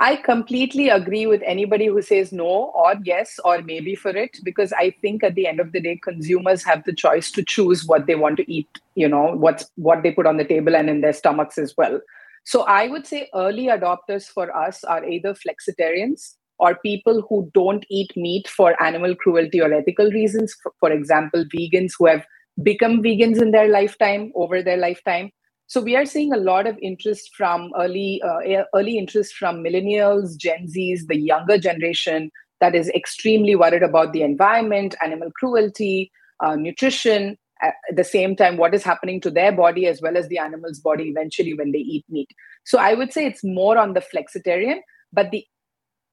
[0.00, 4.72] I completely agree with anybody who says no or yes or maybe for it because
[4.72, 8.06] I think at the end of the day consumers have the choice to choose what
[8.06, 11.00] they want to eat, you know, what's what they put on the table and in
[11.00, 12.00] their stomachs as well.
[12.44, 17.84] So I would say early adopters for us are either flexitarians or people who don't
[17.90, 22.24] eat meat for animal cruelty or ethical reasons, for, for example, vegans who have
[22.62, 25.32] become vegans in their lifetime over their lifetime
[25.68, 30.34] so we are seeing a lot of interest from early uh, early interest from millennials,
[30.34, 36.10] Gen Zs, the younger generation that is extremely worried about the environment, animal cruelty,
[36.42, 37.36] uh, nutrition.
[37.60, 40.80] At the same time, what is happening to their body as well as the animal's
[40.80, 42.28] body eventually when they eat meat.
[42.64, 44.78] So I would say it's more on the flexitarian,
[45.12, 45.44] but the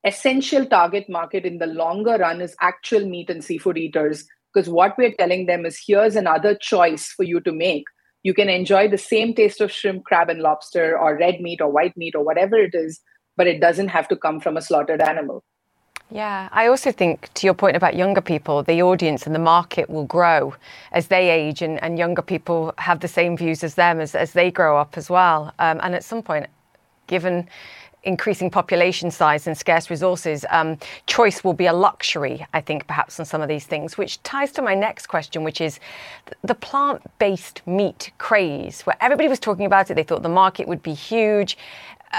[0.04, 4.98] essential target market in the longer run is actual meat and seafood eaters because what
[4.98, 7.86] we're telling them is here's another choice for you to make
[8.26, 11.70] you can enjoy the same taste of shrimp, crab, and lobster, or red meat, or
[11.70, 13.00] white meat, or whatever it is,
[13.38, 15.44] but it doesn't have to come from a slaughtered animal.
[16.10, 19.92] Yeah, I also think to your point about younger people, the audience and the market
[19.92, 20.56] will grow
[20.92, 24.34] as they age, and, and younger people have the same views as them as, as
[24.34, 25.54] they grow up as well.
[25.60, 26.48] Um, and at some point,
[27.06, 27.48] given
[28.06, 33.20] increasing population size and scarce resources, um, choice will be a luxury, I think, perhaps
[33.20, 35.80] on some of these things, which ties to my next question, which is
[36.44, 39.96] the plant based meat craze, where everybody was talking about it.
[39.96, 41.58] They thought the market would be huge.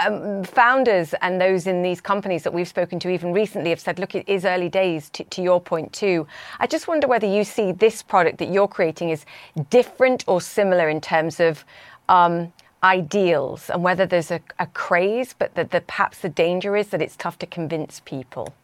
[0.04, 3.98] Um, founders and those in these companies that we've spoken to even recently have said,
[3.98, 6.26] look, it is early days to, to, your point too.
[6.60, 9.24] I just wonder whether you see this product that you're creating is
[9.70, 11.64] different or similar in terms of
[12.10, 12.52] um,
[12.86, 17.02] ideals and whether there's a, a craze, but that the, perhaps the danger is that
[17.02, 18.54] it's tough to convince people?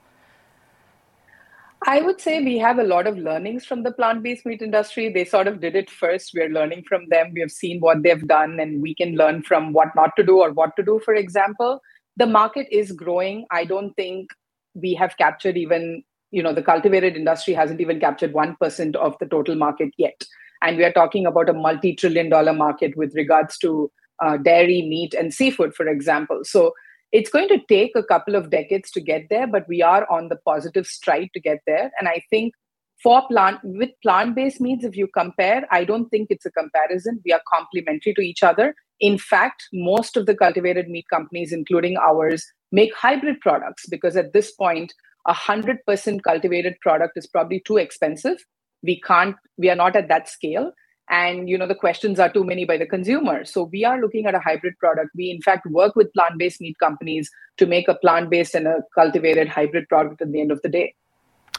[1.85, 5.13] I would say we have a lot of learnings from the plant based meat industry.
[5.13, 6.31] They sort of did it first.
[6.33, 7.33] We're learning from them.
[7.35, 10.39] We have seen what they've done, and we can learn from what not to do
[10.39, 11.81] or what to do, for example.
[12.17, 13.47] The market is growing.
[13.51, 14.31] I don't think
[14.75, 19.27] we have captured even, you know, the cultivated industry hasn't even captured 1% of the
[19.27, 20.23] total market yet.
[20.63, 23.91] And we are talking about a multi trillion dollar market with regards to
[24.23, 26.41] uh, dairy, meat, and seafood, for example.
[26.45, 26.73] So
[27.13, 30.29] it's going to take a couple of decades to get there, but we are on
[30.29, 31.91] the positive stride to get there.
[31.99, 32.55] And I think
[33.03, 37.21] for plant with plant-based meats, if you compare, I don't think it's a comparison.
[37.25, 38.75] We are complementary to each other.
[39.01, 44.33] In fact, most of the cultivated meat companies, including ours, make hybrid products because at
[44.33, 44.95] this point,
[45.27, 48.39] a hundred percent cultivated product is probably too expensive.
[48.83, 50.73] We can't, we are not at that scale
[51.11, 53.45] and you know the questions are too many by the consumer.
[53.45, 55.11] So we are looking at a hybrid product.
[55.15, 59.49] We in fact work with plant-based meat companies to make a plant-based and a cultivated
[59.49, 60.95] hybrid product at the end of the day.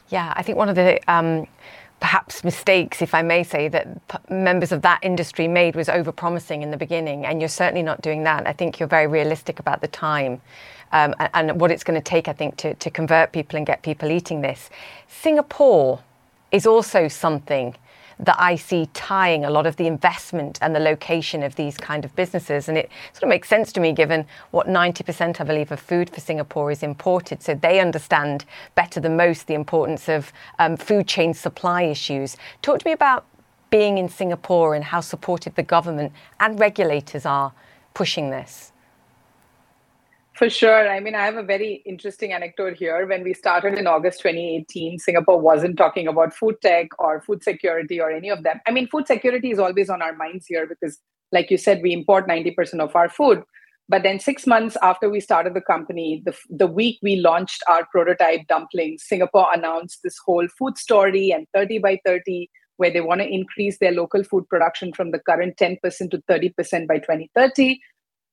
[0.09, 1.47] Yeah i think one of the um,
[1.99, 6.11] perhaps mistakes if i may say that p- members of that industry made was over
[6.11, 7.25] promising in the beginning.
[7.25, 8.47] And you're certainly not doing that.
[8.47, 10.41] I think you're very realistic about the time
[10.91, 13.65] um, and, and what it's going to take i think to, to convert people and
[13.65, 14.69] get people eating this.
[15.07, 16.01] Singapore
[16.51, 17.75] is also something
[18.25, 22.03] that I see tying a lot of the investment and the location of these kind
[22.03, 22.67] of businesses.
[22.67, 26.09] And it sort of makes sense to me given what 90%, I believe, of food
[26.09, 27.41] for Singapore is imported.
[27.41, 28.45] So they understand
[28.75, 32.37] better than most the importance of um, food chain supply issues.
[32.61, 33.25] Talk to me about
[33.69, 37.53] being in Singapore and how supportive the government and regulators are
[37.93, 38.72] pushing this?
[40.35, 40.89] For sure.
[40.89, 43.05] I mean, I have a very interesting anecdote here.
[43.05, 48.01] When we started in August 2018, Singapore wasn't talking about food tech or food security
[48.01, 48.59] or any of them.
[48.65, 50.97] I mean, food security is always on our minds here because,
[51.31, 53.43] like you said, we import 90% of our food.
[53.87, 57.85] But then, six months after we started the company, the, the week we launched our
[57.91, 63.21] prototype dumplings, Singapore announced this whole food story and 30 by 30, where they want
[63.21, 65.77] to increase their local food production from the current 10%
[66.09, 67.79] to 30% by 2030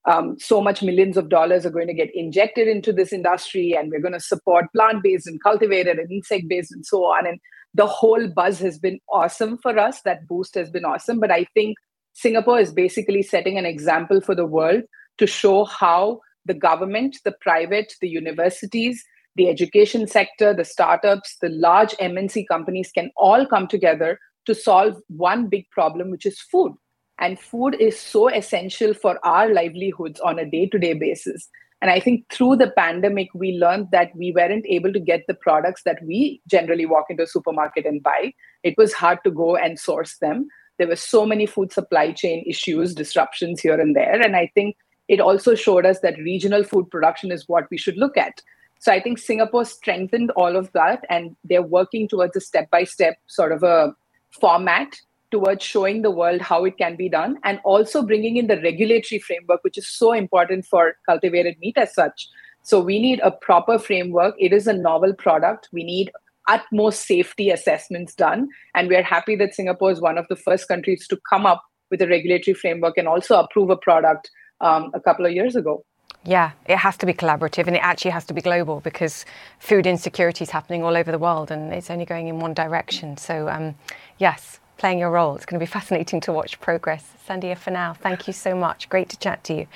[0.06, 3.90] um, so much millions of dollars are going to get injected into this industry and
[3.90, 7.26] we're going to support plant-based and cultivated and insect-based and so on.
[7.26, 7.38] And
[7.74, 10.00] the whole buzz has been awesome for us.
[10.02, 11.20] That boost has been awesome.
[11.20, 11.76] But i think
[12.12, 14.82] singapore is basically setting an example for the world
[15.18, 19.04] to show how the government the private the universities
[19.36, 24.96] the education sector the startups the large mnc companies can all come together to solve
[25.08, 26.74] one big problem which is food
[27.20, 31.48] and food is so essential for our livelihoods on a day to day basis.
[31.82, 35.34] And I think through the pandemic, we learned that we weren't able to get the
[35.34, 38.34] products that we generally walk into a supermarket and buy.
[38.62, 40.48] It was hard to go and source them.
[40.78, 44.20] There were so many food supply chain issues, disruptions here and there.
[44.20, 44.76] And I think
[45.08, 48.42] it also showed us that regional food production is what we should look at.
[48.78, 52.84] So I think Singapore strengthened all of that, and they're working towards a step by
[52.84, 53.94] step sort of a
[54.30, 54.96] format
[55.30, 59.18] towards showing the world how it can be done and also bringing in the regulatory
[59.18, 62.28] framework, which is so important for cultivated meat as such.
[62.62, 64.34] So we need a proper framework.
[64.38, 65.68] It is a novel product.
[65.72, 66.10] We need
[66.48, 68.48] utmost safety assessments done.
[68.74, 72.02] And we're happy that Singapore is one of the first countries to come up with
[72.02, 75.84] a regulatory framework and also approve a product um, a couple of years ago.
[76.24, 79.24] Yeah, it has to be collaborative and it actually has to be global because
[79.58, 83.16] food insecurity is happening all over the world and it's only going in one direction.
[83.16, 83.74] So, um,
[84.18, 85.36] yes, playing your role.
[85.36, 87.12] It's going to be fascinating to watch progress.
[87.28, 88.88] Sandhya, for now, thank you so much.
[88.88, 89.66] Great to chat to you.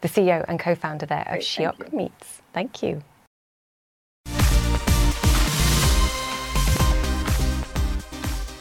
[0.00, 2.40] The CEO and co founder there of Shiok Meats.
[2.54, 3.02] Thank you.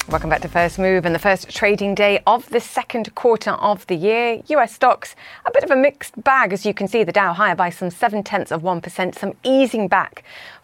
[0.10, 3.88] Welcome back to First Move and the first trading day of the second quarter of
[3.88, 4.44] the year.
[4.50, 7.04] US stocks, a bit of a mixed bag, as you can see.
[7.04, 10.24] The Dow higher by some seven tenths of 1%, some easing back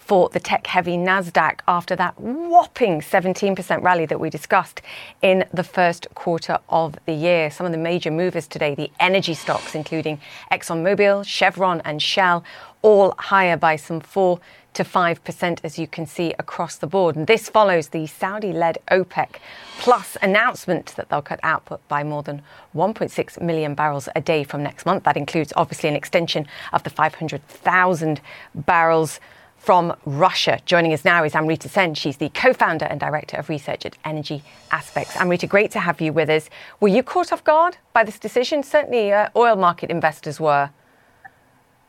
[0.09, 4.81] for the tech heavy NASDAQ after that whopping 17% rally that we discussed
[5.21, 7.51] in the first quarter of the year.
[7.51, 10.19] Some of the major movers today, the energy stocks, including
[10.51, 12.43] ExxonMobil, Chevron, and Shell,
[12.81, 14.39] all higher by some 4
[14.73, 17.15] to 5%, as you can see across the board.
[17.15, 19.35] And this follows the Saudi led OPEC
[19.77, 22.41] plus announcement that they'll cut output by more than
[22.75, 25.03] 1.6 million barrels a day from next month.
[25.03, 28.21] That includes obviously an extension of the 500,000
[28.55, 29.19] barrels
[29.59, 30.59] from Russia.
[30.65, 31.93] Joining us now is Amrita Sen.
[31.93, 34.41] She's the co founder and director of research at Energy
[34.71, 35.15] Aspects.
[35.17, 36.49] Amrita, great to have you with us.
[36.79, 38.63] Were you caught off guard by this decision?
[38.63, 40.71] Certainly, uh, oil market investors were.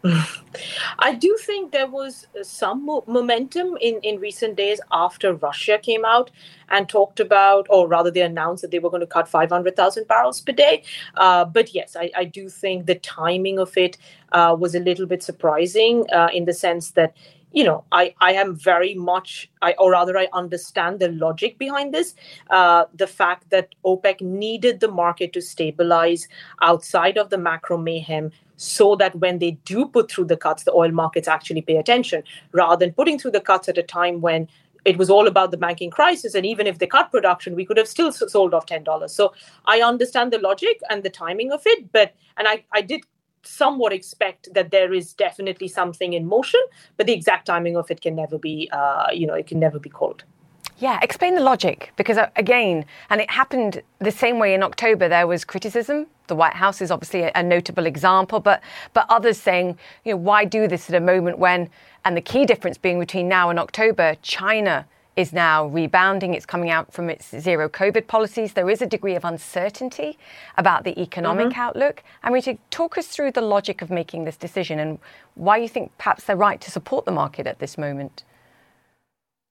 [0.99, 6.05] I do think there was some mo- momentum in, in recent days after Russia came
[6.05, 6.31] out
[6.71, 10.41] and talked about, or rather, they announced that they were going to cut 500,000 barrels
[10.41, 10.83] per day.
[11.17, 13.99] Uh, but yes, I, I, do think the timing of it
[14.33, 17.15] uh, was a little bit surprising uh, in the sense that
[17.53, 21.93] you know, I, I am very much, I, or rather, I understand the logic behind
[21.93, 22.15] this.
[22.49, 26.29] Uh, the fact that OPEC needed the market to stabilize
[26.63, 30.73] outside of the macro mayhem so that when they do put through the cuts, the
[30.73, 32.23] oil markets actually pay attention
[32.53, 34.47] rather than putting through the cuts at a time when
[34.85, 36.35] it was all about the banking crisis.
[36.35, 39.11] And even if they cut production, we could have still sold off $10.
[39.11, 39.33] So
[39.67, 41.91] I understand the logic and the timing of it.
[41.93, 43.03] But, and I, I did
[43.43, 46.61] somewhat expect that there is definitely something in motion,
[46.97, 49.79] but the exact timing of it can never be, uh, you know, it can never
[49.79, 50.25] be called.
[50.79, 55.11] Yeah, explain the logic because uh, again, and it happened the same way in October.
[55.11, 56.07] There was criticism.
[56.29, 58.63] The White House is obviously a, a notable example, but
[58.95, 61.69] but others saying, you know, why do this at a moment when,
[62.07, 64.87] and the key difference being between now and October, China
[65.17, 66.35] is now rebounding.
[66.35, 68.53] It's coming out from its zero COVID policies.
[68.53, 70.19] There is a degree of uncertainty
[70.57, 71.61] about the economic mm-hmm.
[71.61, 72.03] outlook.
[72.23, 74.99] I mean, to talk us through the logic of making this decision and
[75.35, 78.25] why you think perhaps they're right to support the market at this moment.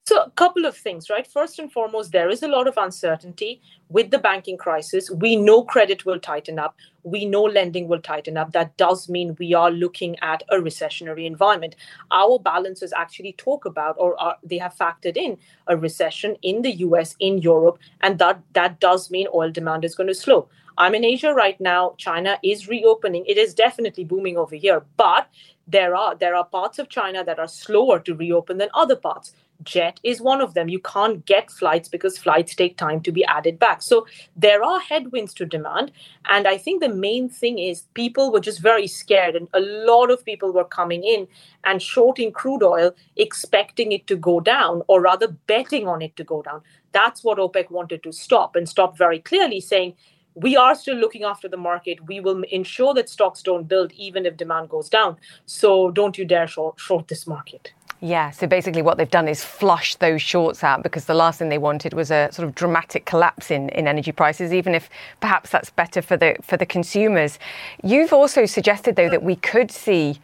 [0.09, 1.27] So, a couple of things, right?
[1.27, 5.11] First and foremost, there is a lot of uncertainty with the banking crisis.
[5.11, 6.75] We know credit will tighten up.
[7.03, 8.51] We know lending will tighten up.
[8.53, 11.75] That does mean we are looking at a recessionary environment.
[12.09, 15.37] Our balances actually talk about, or are, they have factored in,
[15.67, 19.93] a recession in the US, in Europe, and that, that does mean oil demand is
[19.93, 20.49] going to slow.
[20.79, 21.93] I'm in Asia right now.
[21.99, 23.25] China is reopening.
[23.27, 25.27] It is definitely booming over here, but
[25.67, 29.33] there are there are parts of China that are slower to reopen than other parts.
[29.63, 30.69] Jet is one of them.
[30.69, 33.81] You can't get flights because flights take time to be added back.
[33.81, 34.05] So
[34.35, 35.91] there are headwinds to demand.
[36.29, 39.35] And I think the main thing is people were just very scared.
[39.35, 41.27] And a lot of people were coming in
[41.63, 46.23] and shorting crude oil, expecting it to go down, or rather betting on it to
[46.23, 46.61] go down.
[46.91, 49.95] That's what OPEC wanted to stop and stop very clearly, saying,
[50.41, 52.05] we are still looking after the market.
[52.07, 55.17] We will ensure that stocks don't build even if demand goes down.
[55.45, 57.73] So don't you dare short, short this market.
[58.01, 61.49] Yeah, so basically what they've done is flush those shorts out because the last thing
[61.49, 65.49] they wanted was a sort of dramatic collapse in, in energy prices, even if perhaps
[65.49, 67.39] that's better for the for the consumers.
[67.83, 70.19] You've also suggested though that we could see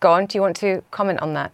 [0.00, 1.52] go on, do you want to comment on that?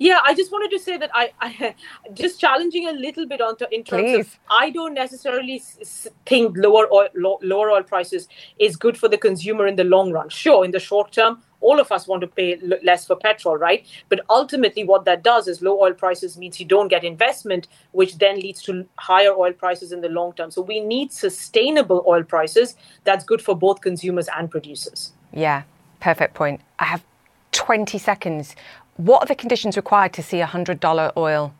[0.00, 1.74] Yeah, I just wanted to say that I, I
[2.14, 4.20] just challenging a little bit on in terms Please.
[4.20, 8.26] of I don't necessarily s- think lower oil lo- lower oil prices
[8.58, 10.30] is good for the consumer in the long run.
[10.30, 13.58] Sure, in the short term, all of us want to pay l- less for petrol,
[13.58, 13.86] right?
[14.08, 18.16] But ultimately, what that does is low oil prices means you don't get investment, which
[18.16, 20.50] then leads to higher oil prices in the long term.
[20.50, 22.74] So we need sustainable oil prices
[23.04, 25.12] that's good for both consumers and producers.
[25.34, 25.64] Yeah,
[26.00, 26.62] perfect point.
[26.78, 27.04] I have
[27.52, 28.56] 20 seconds.
[29.00, 31.54] What are the conditions required to see $100 oil?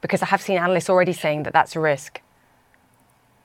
[0.00, 2.22] Because I have seen analysts already saying that that's a risk.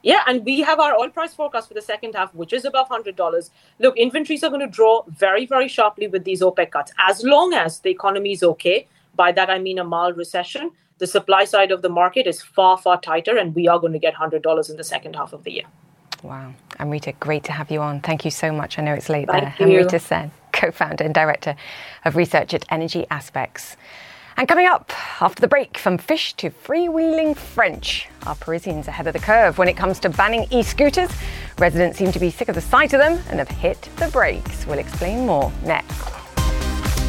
[0.02, 2.88] Yeah, and we have our oil price forecast for the second half, which is above
[2.88, 3.50] $100.
[3.80, 6.94] Look, inventories are going to draw very, very sharply with these OPEC cuts.
[7.00, 11.08] As long as the economy is okay, by that I mean a mild recession, the
[11.08, 14.16] supply side of the market is far, far tighter, and we are going to get
[14.16, 15.66] $100 in the second half of the year.
[16.24, 16.54] Wow.
[16.80, 18.00] Amrita, great to have you on.
[18.00, 18.80] Thank you so much.
[18.80, 19.68] I know it's late Thank there.
[19.68, 19.80] you.
[19.80, 21.56] Amrita Sen, co founder and director
[22.04, 23.78] of research at Energy Aspects.
[24.36, 24.92] And coming up
[25.22, 28.08] after the break, from fish to freewheeling French.
[28.26, 31.10] Are Parisians ahead of the curve when it comes to banning e scooters?
[31.58, 34.68] Residents seem to be sick of the sight of them and have hit the brakes.
[34.68, 36.18] We'll explain more next.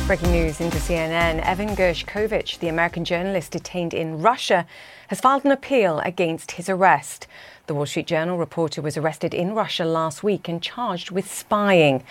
[0.07, 1.45] Breaking news into CNN.
[1.45, 4.67] Evan Gershkovich, the American journalist detained in Russia,
[5.09, 7.27] has filed an appeal against his arrest.
[7.69, 12.03] The Wall Street Journal reporter was arrested in Russia last week and charged with spying.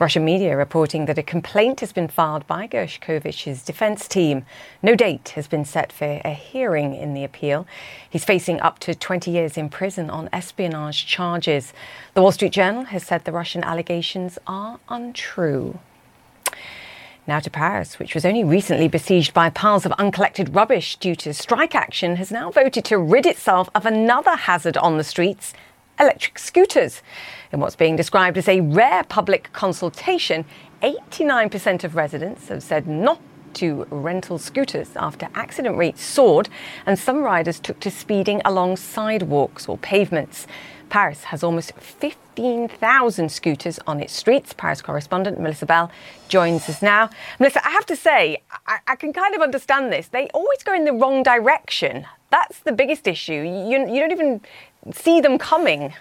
[0.00, 4.44] Russian media reporting that a complaint has been filed by Gershkovich's defense team.
[4.82, 7.64] No date has been set for a hearing in the appeal.
[8.10, 11.72] He's facing up to 20 years in prison on espionage charges.
[12.14, 15.78] The Wall Street Journal has said the Russian allegations are untrue.
[17.26, 21.32] Now to Paris, which was only recently besieged by piles of uncollected rubbish due to
[21.32, 25.54] strike action, has now voted to rid itself of another hazard on the streets
[25.98, 27.00] electric scooters.
[27.50, 30.44] In what's being described as a rare public consultation,
[30.82, 33.20] 89% of residents have said not
[33.54, 36.48] to rental scooters after accident rates soared
[36.84, 40.46] and some riders took to speeding along sidewalks or pavements.
[40.88, 44.52] Paris has almost 15,000 scooters on its streets.
[44.52, 45.90] Paris correspondent Melissa Bell
[46.28, 47.10] joins us now.
[47.38, 50.08] Melissa, I have to say, I, I can kind of understand this.
[50.08, 52.06] They always go in the wrong direction.
[52.30, 53.32] That's the biggest issue.
[53.32, 54.40] You, you don't even
[54.92, 55.94] see them coming.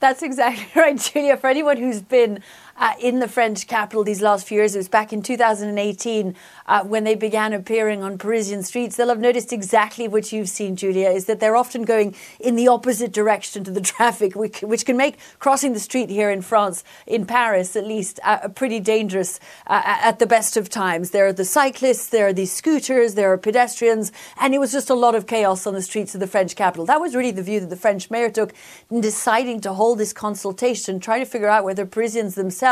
[0.00, 1.36] That's exactly right, Julia.
[1.36, 2.40] For anyone who's been
[2.78, 6.34] uh, in the French capital these last few years, it was back in 2018
[6.66, 8.96] uh, when they began appearing on Parisian streets.
[8.96, 12.68] They'll have noticed exactly what you've seen, Julia, is that they're often going in the
[12.68, 16.84] opposite direction to the traffic, which, which can make crossing the street here in France,
[17.06, 21.10] in Paris at least, uh, pretty dangerous uh, at the best of times.
[21.10, 24.90] There are the cyclists, there are the scooters, there are pedestrians, and it was just
[24.90, 26.84] a lot of chaos on the streets of the French capital.
[26.84, 28.52] That was really the view that the French mayor took
[28.90, 32.65] in deciding to hold this consultation, trying to figure out whether Parisians themselves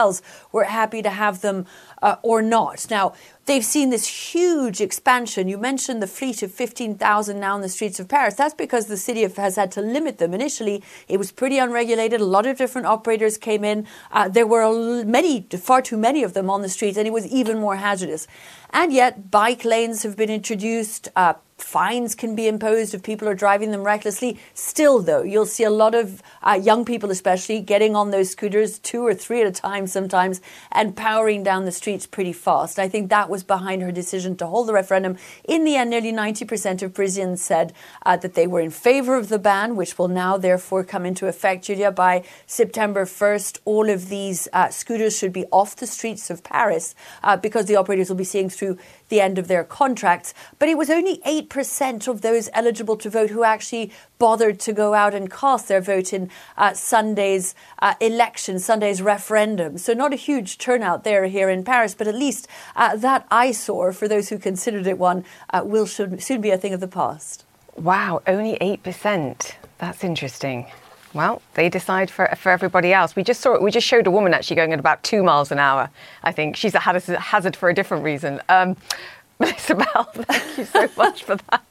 [0.53, 1.67] were happy to have them
[2.03, 2.87] uh, or not.
[2.91, 3.15] Now,
[3.47, 5.49] they've seen this huge expansion.
[5.49, 8.35] You mentioned the fleet of 15,000 now in the streets of Paris.
[8.35, 10.35] That's because the city has had to limit them.
[10.35, 12.21] Initially, it was pretty unregulated.
[12.21, 13.87] A lot of different operators came in.
[14.11, 17.27] Uh, there were many, far too many of them on the streets, and it was
[17.27, 18.27] even more hazardous.
[18.71, 21.09] And yet, bike lanes have been introduced.
[21.17, 24.39] Uh, fines can be imposed if people are driving them recklessly.
[24.55, 28.79] Still, though, you'll see a lot of uh, young people, especially, getting on those scooters
[28.79, 30.41] two or three at a time sometimes
[30.73, 32.79] and powering down the streets pretty fast.
[32.79, 35.17] I think that was behind her decision to hold the referendum.
[35.45, 37.73] In the end, nearly 90% of Parisians said
[38.05, 41.27] uh, that they were in favor of the ban, which will now therefore come into
[41.27, 43.61] effect, Julia, by September 1st.
[43.65, 47.77] All of these uh, scooters should be off the streets of Paris uh, because the
[47.77, 48.79] operators will be seeing through
[49.09, 50.35] the end of their contracts.
[50.59, 54.95] But it was only 8% of those eligible to vote who actually bothered to go
[54.95, 59.79] out and cast their vote in uh, Sunday's uh, election, Sunday's referendum.
[59.79, 63.93] So, not a huge turnout there here in Paris, but at least uh, that eyesore,
[63.93, 66.89] for those who considered it one, uh, will soon, soon be a thing of the
[66.89, 67.45] past.
[67.77, 69.53] Wow, only 8%.
[69.79, 70.67] That's interesting.
[71.15, 73.15] Well, they decide for for everybody else.
[73.15, 75.59] We just saw we just showed a woman actually going at about two miles an
[75.61, 75.89] hour.
[76.25, 78.41] I think she's a hazard for a different reason.
[78.49, 78.77] Um,
[79.39, 81.63] Melissa Bell, thank you so much for that.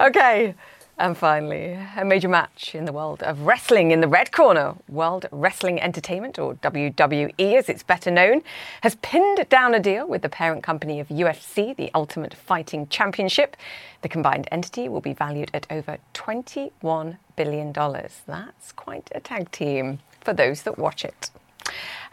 [0.00, 0.54] Okay.
[1.00, 4.74] And finally, a major match in the world of wrestling in the red corner.
[4.88, 8.42] World Wrestling Entertainment, or WWE as it's better known,
[8.80, 13.56] has pinned down a deal with the parent company of UFC, the Ultimate Fighting Championship.
[14.02, 17.72] The combined entity will be valued at over $21 billion.
[17.72, 21.30] That's quite a tag team for those that watch it.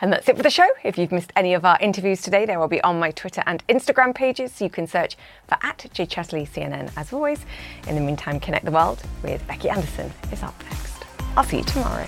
[0.01, 0.67] And that's it for the show.
[0.83, 3.65] If you've missed any of our interviews today, they will be on my Twitter and
[3.67, 4.51] Instagram pages.
[4.51, 7.45] So You can search for at Jay Chatterley CNN as always.
[7.87, 11.05] In the meantime, Connect the World with Becky Anderson is up next.
[11.37, 12.07] I'll see you tomorrow.